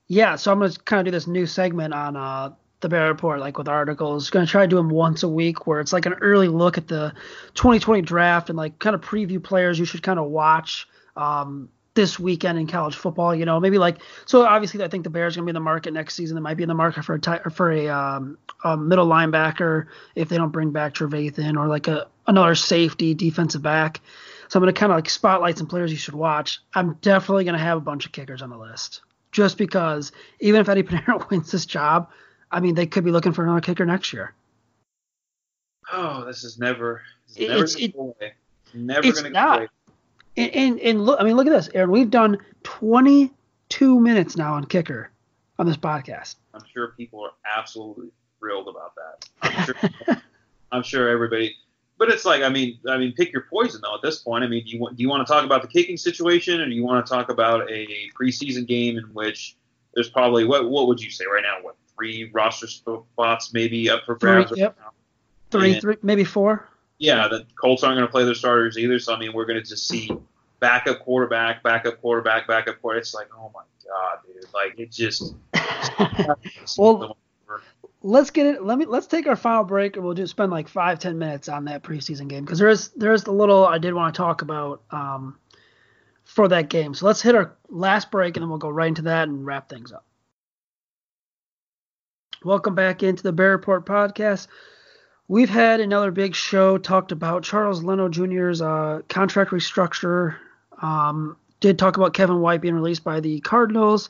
[0.07, 0.35] yeah.
[0.35, 3.57] So I'm gonna kind of do this new segment on uh the Bear Report, like
[3.57, 4.29] with articles.
[4.29, 6.87] Gonna try to do them once a week, where it's like an early look at
[6.87, 7.13] the
[7.55, 10.87] 2020 draft and like kind of preview players you should kind of watch.
[11.15, 14.45] Um, this weekend in college football, you know, maybe like so.
[14.45, 16.35] Obviously, I think the Bears are gonna be in the market next season.
[16.35, 19.87] They might be in the market for a ti- for a, um, a middle linebacker
[20.15, 23.99] if they don't bring back Trevathan or like a another safety defensive back.
[24.49, 26.59] So I'm gonna kind of like spotlight some players you should watch.
[26.73, 30.67] I'm definitely gonna have a bunch of kickers on the list, just because even if
[30.67, 32.09] Eddie Piñeiro wins this job,
[32.51, 34.33] I mean they could be looking for another kicker next year.
[35.93, 38.33] oh, this is never, this is It- never it's- gonna it- go away.
[38.73, 39.51] Never it's gonna not.
[39.51, 39.67] go away.
[40.37, 41.91] And, and and look, I mean look at this, Aaron.
[41.91, 45.09] We've done 22 minutes now on kicker
[45.57, 46.35] on this podcast.
[46.53, 49.29] I'm sure people are absolutely thrilled about that.
[49.41, 50.21] I'm sure,
[50.71, 51.55] I'm sure everybody.
[51.99, 53.93] But it's like, I mean, I mean, pick your poison though.
[53.93, 55.67] At this point, I mean, do you want do you want to talk about the
[55.67, 59.57] kicking situation, or do you want to talk about a preseason game in which
[59.93, 61.57] there's probably what what would you say right now?
[61.61, 64.49] What three roster spots maybe up for grabs?
[64.49, 64.79] Three, yep.
[65.51, 66.69] Three, three, maybe four.
[66.99, 68.97] Yeah, the Colts aren't going to play their starters either.
[68.97, 70.09] So I mean, we're going to just see
[70.61, 73.01] backup quarterback, backup quarterback, backup quarterback.
[73.01, 74.45] It's like, oh my god, dude!
[74.53, 75.35] Like it just.
[76.77, 77.17] Well,
[78.01, 78.63] let's get it.
[78.63, 81.49] Let me let's take our final break, and we'll just spend like five ten minutes
[81.49, 84.17] on that preseason game because there is there is a little I did want to
[84.17, 85.37] talk about um,
[86.23, 86.93] for that game.
[86.93, 89.69] So let's hit our last break, and then we'll go right into that and wrap
[89.69, 90.05] things up.
[92.43, 94.47] Welcome back into the Bear Report podcast.
[95.27, 100.37] We've had another big show talked about Charles Leno Jr.'s uh, contract restructure.
[100.81, 104.09] Um, did talk about Kevin White being released by the Cardinals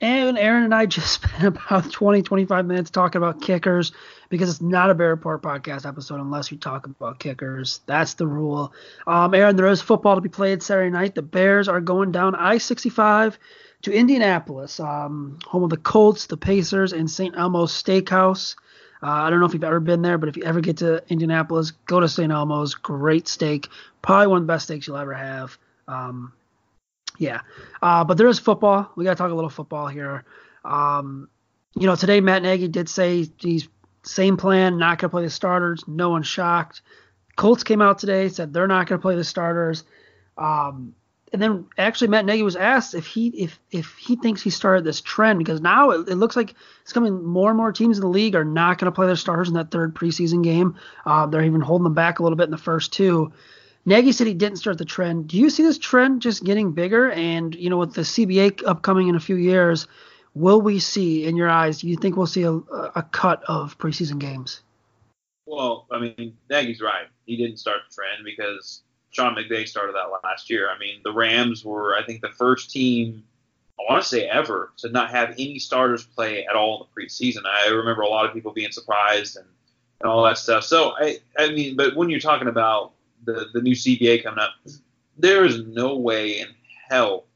[0.00, 3.92] And Aaron and I just spent about 20, 25 minutes talking about kickers
[4.28, 7.80] because it's not a Bear Report podcast episode unless we talk about kickers.
[7.86, 8.72] That's the rule.
[9.06, 11.14] Um, Aaron, there is football to be played Saturday night.
[11.14, 13.38] The Bears are going down I 65
[13.82, 17.36] to Indianapolis, um, home of the Colts, the Pacers, and St.
[17.36, 18.56] Elmo's Steakhouse.
[19.02, 21.02] Uh, I don't know if you've ever been there, but if you ever get to
[21.08, 22.32] Indianapolis, go to St.
[22.32, 22.74] Elmo's.
[22.74, 23.68] Great steak.
[24.02, 25.56] Probably one of the best steaks you'll ever have.
[25.86, 26.32] Um,
[27.18, 27.40] yeah.
[27.82, 28.90] Uh, but there is football.
[28.96, 30.24] We got to talk a little football here.
[30.64, 31.28] Um,
[31.74, 33.68] you know, today Matt Nagy did say he's
[34.02, 35.84] same plan, not going to play the starters.
[35.86, 36.82] No one's shocked.
[37.36, 39.84] Colts came out today, said they're not going to play the starters.
[40.38, 40.94] Um,
[41.32, 44.84] and then actually Matt Nagy was asked if he if if he thinks he started
[44.84, 48.02] this trend because now it, it looks like it's coming more and more teams in
[48.02, 50.76] the league are not going to play their starters in that third preseason game.
[51.04, 53.32] Uh, they're even holding them back a little bit in the first two.
[53.86, 55.28] Nagy said he didn't start the trend.
[55.28, 57.10] Do you see this trend just getting bigger?
[57.12, 59.86] And you know, with the CBA upcoming in a few years,
[60.34, 63.78] will we see, in your eyes, do you think we'll see a, a cut of
[63.78, 64.60] preseason games?
[65.46, 67.06] Well, I mean, Nagy's right.
[67.24, 70.68] He didn't start the trend because Sean McVay started that last year.
[70.68, 73.22] I mean, the Rams were, I think, the first team
[73.78, 77.06] I want to say ever to not have any starters play at all in the
[77.06, 77.46] preseason.
[77.46, 79.46] I remember a lot of people being surprised and,
[80.00, 80.64] and all that stuff.
[80.64, 82.92] So I, I mean, but when you're talking about
[83.24, 84.50] the, the new CBA coming up,
[85.18, 86.48] there is no way in
[86.88, 87.26] hell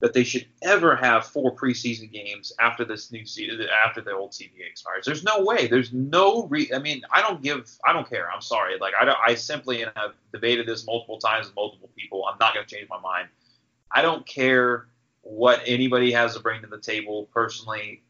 [0.00, 4.32] that they should ever have four preseason games after this new season, after the old
[4.32, 5.06] CBA expires.
[5.06, 5.66] There's no way.
[5.66, 6.70] There's no re.
[6.74, 7.70] I mean, I don't give.
[7.86, 8.30] I don't care.
[8.30, 8.78] I'm sorry.
[8.78, 12.26] Like I, don't, I simply I've debated this multiple times with multiple people.
[12.30, 13.28] I'm not going to change my mind.
[13.90, 14.88] I don't care
[15.22, 17.28] what anybody has to bring to the table.
[17.32, 18.02] Personally,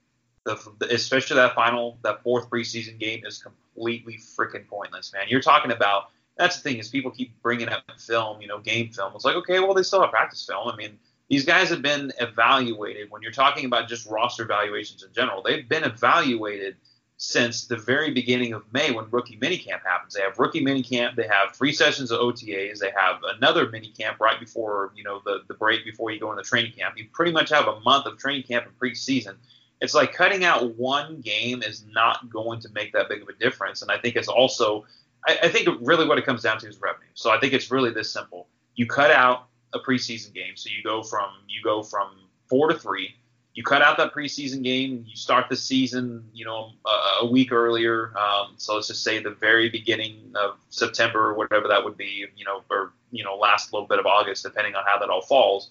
[0.45, 0.59] the,
[0.91, 5.27] especially that final, that fourth preseason game is completely freaking pointless, man.
[5.29, 8.91] You're talking about that's the thing is people keep bringing up film, you know, game
[8.91, 9.13] film.
[9.15, 10.69] It's like, okay, well, they still have practice film.
[10.69, 13.11] I mean, these guys have been evaluated.
[13.11, 16.77] When you're talking about just roster evaluations in general, they've been evaluated
[17.17, 20.15] since the very beginning of May when rookie minicamp happens.
[20.15, 21.15] They have rookie minicamp.
[21.15, 22.79] They have three sessions of OTAs.
[22.79, 26.43] They have another minicamp right before you know the the break before you go into
[26.43, 26.99] training camp.
[26.99, 29.37] You pretty much have a month of training camp and preseason.
[29.81, 33.35] It's like cutting out one game is not going to make that big of a
[33.35, 33.83] difference.
[33.83, 34.85] And I think it's also
[35.27, 37.09] I, I think really what it comes down to is revenue.
[37.15, 38.49] So I think it's really this simple.
[38.75, 42.11] You cut out a preseason game, so you go from you go from
[42.49, 43.15] four to three.
[43.55, 45.05] You cut out that preseason game.
[45.07, 48.13] You start the season, you know, a, a week earlier.
[48.19, 52.27] Um, so let's just say the very beginning of September or whatever that would be,
[52.37, 55.23] you know, or you know, last little bit of August, depending on how that all
[55.23, 55.71] falls.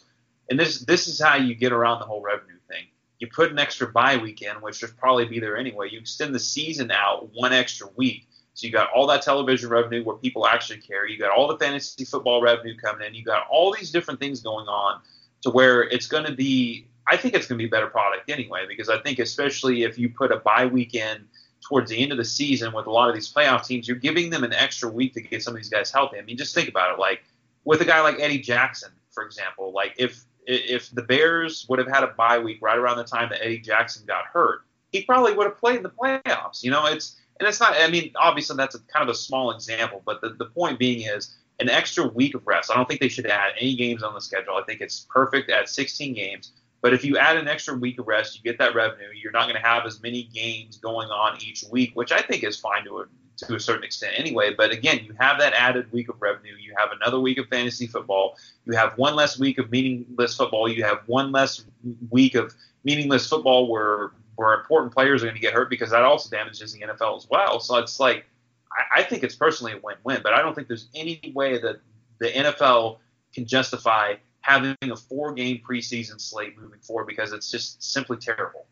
[0.50, 2.86] And this this is how you get around the whole revenue thing.
[3.20, 5.90] You put an extra bye weekend, which should probably be there anyway.
[5.90, 10.04] You extend the season out one extra week so you got all that television revenue
[10.04, 11.08] where people actually care.
[11.08, 13.16] You got all the fantasy football revenue coming in.
[13.16, 15.02] You got all these different things going on
[15.42, 16.88] to where it's going to be.
[17.08, 19.98] I think it's going to be a better product anyway because I think especially if
[19.98, 21.26] you put a bye weekend
[21.62, 24.30] towards the end of the season with a lot of these playoff teams, you're giving
[24.30, 26.20] them an extra week to get some of these guys healthy.
[26.20, 27.00] I mean, just think about it.
[27.00, 27.24] Like
[27.64, 31.88] with a guy like Eddie Jackson, for example, like if if the Bears would have
[31.88, 35.34] had a bye week right around the time that Eddie Jackson got hurt, he probably
[35.34, 36.64] would have played in the playoffs.
[36.64, 37.76] You know, it's and it's not.
[37.78, 41.08] I mean, obviously that's a, kind of a small example, but the, the point being
[41.08, 42.72] is an extra week of rest.
[42.72, 44.56] I don't think they should add any games on the schedule.
[44.56, 46.52] I think it's perfect at 16 games.
[46.82, 49.08] But if you add an extra week of rest, you get that revenue.
[49.16, 52.44] You're not going to have as many games going on each week, which I think
[52.44, 53.06] is fine to a
[53.38, 54.54] to a certain extent anyway.
[54.54, 56.56] But again, you have that added week of revenue.
[56.60, 58.38] You have another week of fantasy football.
[58.66, 60.68] You have one less week of meaningless football.
[60.68, 61.64] You have one less
[62.10, 62.54] week of
[62.84, 66.74] meaningless football where where important players are going to get hurt because that also damages
[66.74, 67.60] the NFL as well.
[67.60, 68.26] So it's like
[68.72, 71.78] I, I think it's personally a win-win, but I don't think there's any way that
[72.20, 72.98] the NFL
[73.34, 78.66] can justify having a four-game preseason slate moving forward because it's just simply terrible.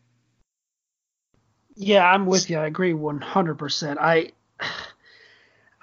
[1.74, 2.58] Yeah, I'm with you.
[2.58, 3.96] I agree 100%.
[3.98, 4.32] I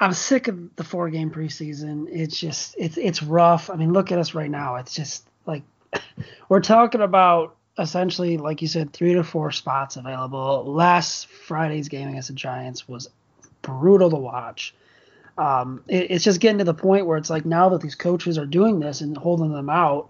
[0.01, 2.07] I'm sick of the four game preseason.
[2.09, 3.69] It's just it's it's rough.
[3.69, 4.77] I mean, look at us right now.
[4.77, 5.63] It's just like
[6.49, 10.65] we're talking about essentially, like you said, three to four spots available.
[10.65, 13.09] Last Friday's game against the Giants was
[13.61, 14.75] brutal to watch.
[15.37, 18.37] Um, it, it's just getting to the point where it's like now that these coaches
[18.37, 20.09] are doing this and holding them out,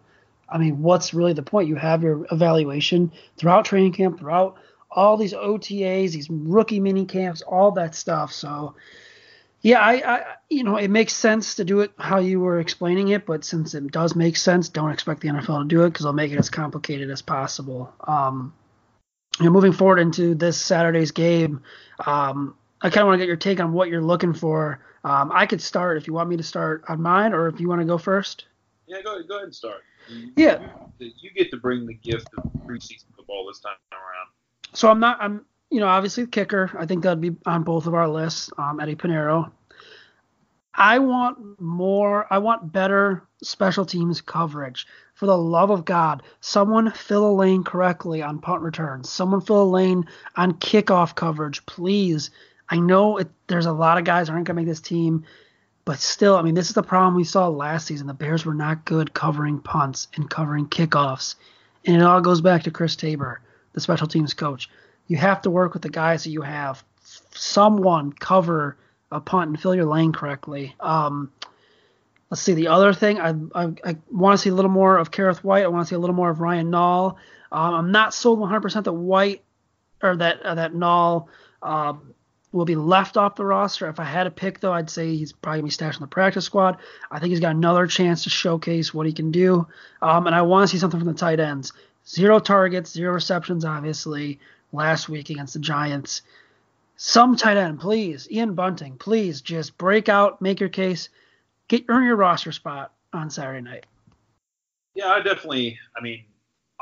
[0.50, 1.68] I mean, what's really the point?
[1.68, 4.58] You have your evaluation throughout training camp, throughout
[4.90, 8.34] all these OTAs, these rookie mini camps, all that stuff.
[8.34, 8.74] So
[9.62, 13.10] yeah, I, I, you know, it makes sense to do it how you were explaining
[13.10, 16.04] it, but since it does make sense, don't expect the NFL to do it because
[16.04, 17.94] they'll make it as complicated as possible.
[18.06, 18.54] Um,
[19.40, 21.62] you know, moving forward into this Saturday's game,
[22.06, 24.80] um, I kind of want to get your take on what you're looking for.
[25.04, 27.68] Um, I could start if you want me to start on mine, or if you
[27.68, 28.46] want to go first.
[28.88, 29.82] Yeah, go go ahead and start.
[30.36, 30.68] Yeah.
[30.98, 34.28] You get to bring the gift of preseason football this time around.
[34.74, 35.18] So I'm not.
[35.22, 35.46] I'm.
[35.70, 36.72] You know, obviously the kicker.
[36.78, 38.50] I think that'd be on both of our lists.
[38.58, 39.52] Um, Eddie Piñeiro.
[40.74, 42.26] I want more.
[42.32, 44.88] I want better special teams coverage.
[45.14, 49.10] For the love of God, someone fill a lane correctly on punt returns.
[49.10, 50.06] Someone fill a lane
[50.38, 52.32] on kickoff coverage, please.
[52.70, 55.26] I know it, there's a lot of guys aren't going to make this team,
[55.84, 58.08] but still, I mean, this is the problem we saw last season.
[58.08, 61.36] The Bears were not good covering punts and covering kickoffs.
[61.86, 63.42] And it all goes back to Chris Tabor,
[63.74, 64.70] the special teams coach.
[65.10, 66.82] You have to work with the guys that you have.
[67.32, 68.78] Someone cover
[69.12, 70.76] a punt and fill your lane correctly.
[70.80, 71.32] Um,
[72.30, 72.54] let's see.
[72.54, 75.64] The other thing, I, I, I want to see a little more of Kerrith Whyte.
[75.64, 77.16] I want to see a little more of Ryan Nall.
[77.52, 79.44] Um, I'm not sold 100% that Whyte
[80.02, 81.28] or that uh, that Nall
[81.64, 82.14] um,
[82.52, 83.90] will be left off the roster.
[83.90, 86.08] If I had to pick, though, I'd say he's probably gonna be stashed in the
[86.08, 86.78] practice squad.
[87.10, 89.68] I think he's got another chance to showcase what he can do.
[90.04, 91.74] Um, and I want to see something from the tight ends.
[92.08, 94.40] Zero targets, zero receptions, obviously,
[94.72, 96.22] last week against the Giants.
[96.98, 98.30] Some tight end, please.
[98.30, 101.10] Ian Bunting, please just break out, make your case,
[101.68, 103.86] get earn your roster spot on Saturday night.
[104.96, 105.80] Yeah, I definitely.
[105.96, 106.26] I mean,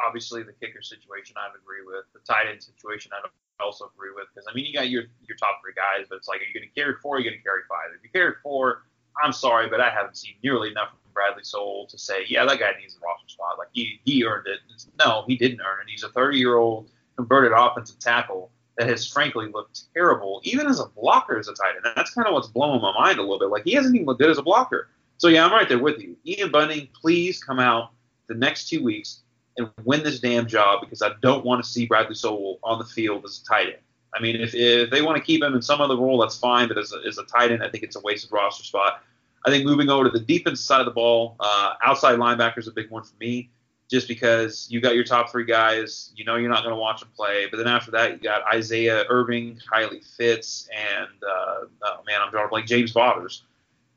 [0.04, 2.06] obviously the kicker situation I would agree with.
[2.14, 3.28] The tight end situation I
[3.64, 6.28] also agree with because I mean you got your your top three guys, but it's
[6.28, 7.16] like are you going to carry four?
[7.16, 7.94] Or are you going to carry five?
[7.96, 8.84] If you carry four,
[9.22, 12.60] I'm sorry, but I haven't seen nearly enough from Bradley Sowell to say yeah that
[12.60, 13.58] guy needs a roster spot.
[13.58, 14.60] Like he he earned it.
[14.74, 15.90] It's, no, he didn't earn it.
[15.90, 20.80] He's a 30 year old converted offensive tackle that has frankly looked terrible, even as
[20.80, 21.94] a blocker as a tight end.
[21.96, 23.50] That's kind of what's blowing my mind a little bit.
[23.50, 24.90] Like he hasn't even looked good as a blocker.
[25.18, 26.16] So yeah, I'm right there with you.
[26.26, 27.92] Ian Bunting, please come out
[28.28, 29.22] the next two weeks
[29.58, 32.86] and win this damn job because I don't want to see Bradley Sowell on the
[32.86, 33.78] field as a tight end.
[34.14, 36.68] I mean, if, if they want to keep him in some other role, that's fine.
[36.68, 39.04] But as a, as a tight end, I think it's a wasted roster spot.
[39.46, 42.68] I think moving over to the defense side of the ball, uh, outside linebacker is
[42.68, 43.50] a big one for me,
[43.90, 46.12] just because you got your top three guys.
[46.16, 47.48] You know you're not going to watch them play.
[47.50, 52.32] But then after that, you got Isaiah Irving, Kylie Fitts, and uh, oh man, I'm
[52.32, 53.44] drawing like James Vaughters.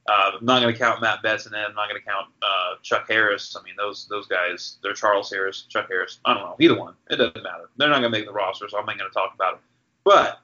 [0.09, 2.27] Uh, I'm not going to count Matt Betts, and then I'm not going to count
[2.43, 3.57] uh, Chuck Harris.
[3.59, 6.19] I mean, those those guys, they're Charles Harris, Chuck Harris.
[6.25, 6.95] I don't know, either one.
[7.11, 7.69] It doesn't matter.
[7.77, 9.61] They're not going to make the roster, so I'm not going to talk about it.
[10.05, 10.41] But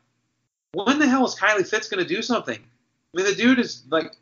[0.73, 2.59] when the hell is Kylie Fitts going to do something?
[2.59, 4.13] I mean, the dude is like,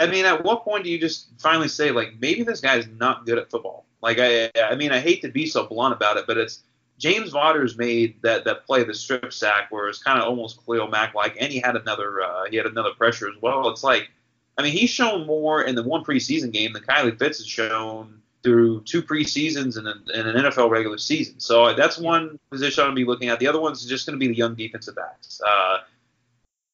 [0.00, 3.26] I mean, at what point do you just finally say, like, maybe this guy's not
[3.26, 3.84] good at football?
[4.00, 6.62] Like, I, I mean, I hate to be so blunt about it, but it's
[6.98, 10.88] James Vaughters made that that play, the strip sack, where it's kind of almost Khalil
[10.88, 13.68] Mack like, and he had another, uh, he had another pressure as well.
[13.68, 14.10] It's like
[14.58, 18.20] I mean, he's shown more in the one preseason game than Kylie Fitts has shown
[18.42, 21.38] through two preseasons and, an NFL regular season.
[21.38, 23.38] So that's one position I'm to be looking at.
[23.38, 25.40] The other one's just going to be the young defensive backs.
[25.46, 25.78] Uh,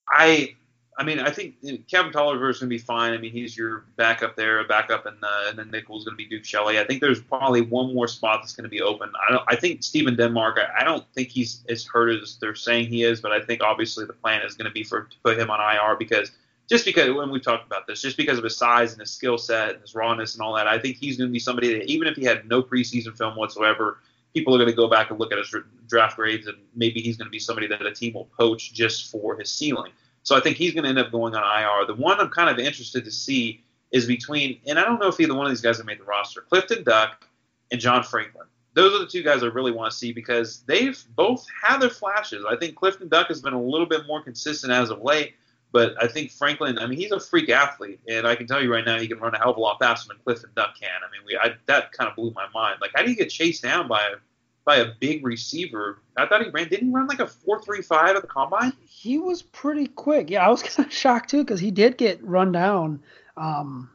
[0.09, 0.55] I,
[0.97, 1.57] I mean, I think
[1.89, 3.13] Kevin Toliver is going to be fine.
[3.13, 6.13] I mean, he's your backup there, a backup, and, uh, and then nickel is going
[6.13, 6.79] to be Duke Shelley.
[6.79, 9.11] I think there's probably one more spot that's going to be open.
[9.29, 9.45] I don't.
[9.49, 10.59] I think Stephen Denmark.
[10.59, 13.63] I, I don't think he's as hurt as they're saying he is, but I think
[13.63, 16.31] obviously the plan is going to be for to put him on IR because–
[16.69, 19.37] just because when we talked about this, just because of his size and his skill
[19.37, 21.85] set and his rawness and all that, I think he's going to be somebody that
[21.85, 23.99] even if he had no preseason film whatsoever,
[24.33, 25.55] people are going to go back and look at his
[25.89, 29.11] draft grades and maybe he's going to be somebody that a team will poach just
[29.11, 29.93] for his ceiling.
[30.25, 31.87] So I think he's going to end up going on IR.
[31.87, 33.63] The one I'm kind of interested to see
[33.93, 36.05] is between, and I don't know if either one of these guys have made the
[36.05, 37.29] roster, Clifton Duck
[37.71, 38.47] and John Franklin.
[38.73, 41.91] Those are the two guys I really want to see because they've both had their
[41.91, 42.45] flashes.
[42.49, 45.35] I think Clifton Duck has been a little bit more consistent as of late.
[45.75, 48.73] But I think Franklin, I mean, he's a freak athlete, and I can tell you
[48.73, 50.89] right now, he can run a hell of a lot faster than Clifton Duck can.
[50.89, 52.77] I mean, we I, that kind of blew my mind.
[52.81, 54.17] Like, how do you get chased down by a
[54.65, 56.03] by a big receiver?
[56.17, 56.69] I thought he ran.
[56.69, 58.73] Didn't he run like a four three five at the combine?
[58.85, 60.31] He was pretty quick.
[60.31, 63.03] Yeah, I was kind of shocked too because he did get run down.
[63.37, 63.91] Um,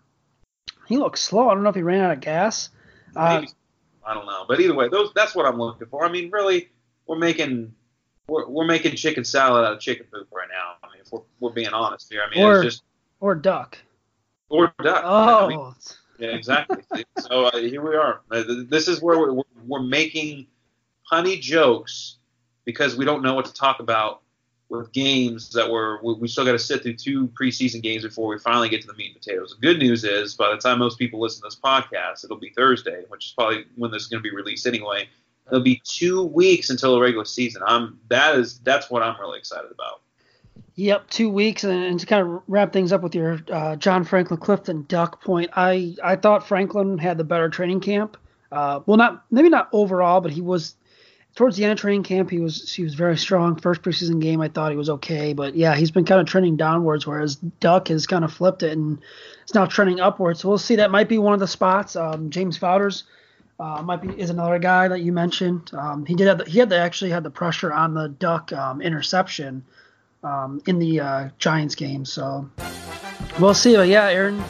[0.87, 1.49] he looked slow.
[1.49, 2.69] I don't know if he ran out of gas.
[3.15, 3.45] Uh,
[4.05, 6.05] I don't know, but either way, those that's what I'm looking for.
[6.05, 6.69] I mean, really,
[7.07, 7.73] we're making
[8.27, 10.75] we're, we're making chicken salad out of chicken poop right now.
[10.83, 12.83] I mean, if we're, we're being honest here, I mean, or, it's just
[13.19, 13.77] or duck.
[14.49, 15.03] Or duck.
[15.05, 15.45] Oh.
[15.45, 15.73] I mean,
[16.19, 16.83] yeah, exactly.
[17.19, 18.21] so uh, here we are.
[18.31, 20.47] Uh, this is where we're, we're making
[21.11, 22.17] punny jokes
[22.65, 24.21] because we don't know what to talk about
[24.69, 28.37] with games that were we still got to sit through two preseason games before we
[28.37, 29.55] finally get to the meat and potatoes.
[29.59, 32.51] The good news is by the time most people listen to this podcast, it'll be
[32.51, 35.09] Thursday, which is probably when this is going to be released anyway.
[35.47, 37.63] It'll be two weeks until the regular season.
[37.65, 40.01] I'm that is that's what I'm really excited about.
[40.75, 44.03] Yep, two weeks, and, and to kind of wrap things up with your uh, John
[44.03, 48.15] Franklin Clifton Duck point, I I thought Franklin had the better training camp.
[48.51, 50.75] Uh, well, not maybe not overall, but he was
[51.39, 52.29] towards the end of training camp.
[52.29, 53.55] He was he was very strong.
[53.55, 56.57] First preseason game, I thought he was okay, but yeah, he's been kind of trending
[56.57, 58.99] downwards, whereas Duck has kind of flipped it and
[59.43, 60.41] it's now trending upwards.
[60.41, 60.75] So we'll see.
[60.75, 61.95] That might be one of the spots.
[61.95, 63.05] Um, James Vaughters
[63.57, 65.71] uh, might be is another guy that you mentioned.
[65.73, 68.51] Um, he did have the, he had the, actually had the pressure on the duck
[68.51, 69.63] um, interception
[70.25, 72.03] um, in the uh, Giants game.
[72.03, 72.49] So
[73.39, 73.77] we'll see.
[73.77, 74.43] But yeah, Aaron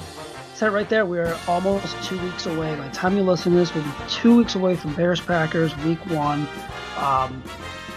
[0.67, 1.05] right there.
[1.05, 2.75] We're almost two weeks away.
[2.75, 5.75] By the time you listen to this, we'll be two weeks away from Bears Packers
[5.77, 6.47] Week One.
[6.97, 7.41] Um,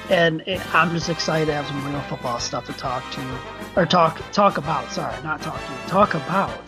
[0.08, 3.38] and it, I'm just excited to have some real football stuff to talk to,
[3.76, 4.90] or talk talk about.
[4.92, 6.60] Sorry, not talk to, talk about.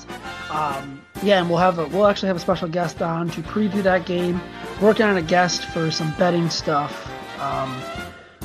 [0.50, 3.82] Um, yeah, and we'll have a, we'll actually have a special guest on to preview
[3.82, 4.40] that game.
[4.80, 7.10] Working on a guest for some betting stuff.
[7.40, 7.80] Um,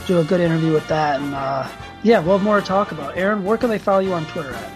[0.06, 1.68] do a good interview with that, and uh,
[2.04, 3.18] yeah, we'll have more to talk about.
[3.18, 4.72] Aaron, where can they follow you on Twitter at?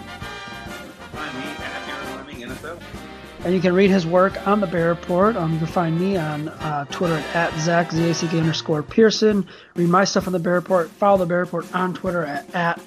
[3.44, 5.36] And you can read his work on the Bear Report.
[5.36, 9.46] Um, you can find me on uh, Twitter at Zack, Z-A-C-K underscore Pearson.
[9.76, 10.88] Read my stuff on the Bear Report.
[10.88, 12.80] Follow the Bear Report on Twitter at, at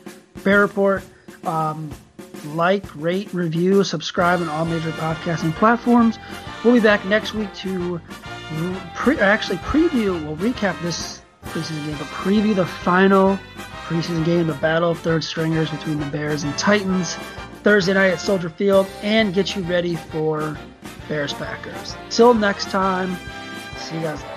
[0.43, 1.03] Bear Report.
[1.45, 1.91] Um,
[2.55, 6.17] like, rate, review, subscribe on all major podcasting platforms.
[6.63, 8.01] We'll be back next week to
[8.95, 13.37] pre- actually preview, we'll recap this preseason game, but preview the final
[13.85, 17.15] preseason game, the battle of third stringers between the Bears and Titans,
[17.67, 20.57] Thursday night at Soldier Field, and get you ready for
[21.09, 21.97] Bears Packers.
[22.09, 23.17] Till next time,
[23.75, 24.36] see you guys later.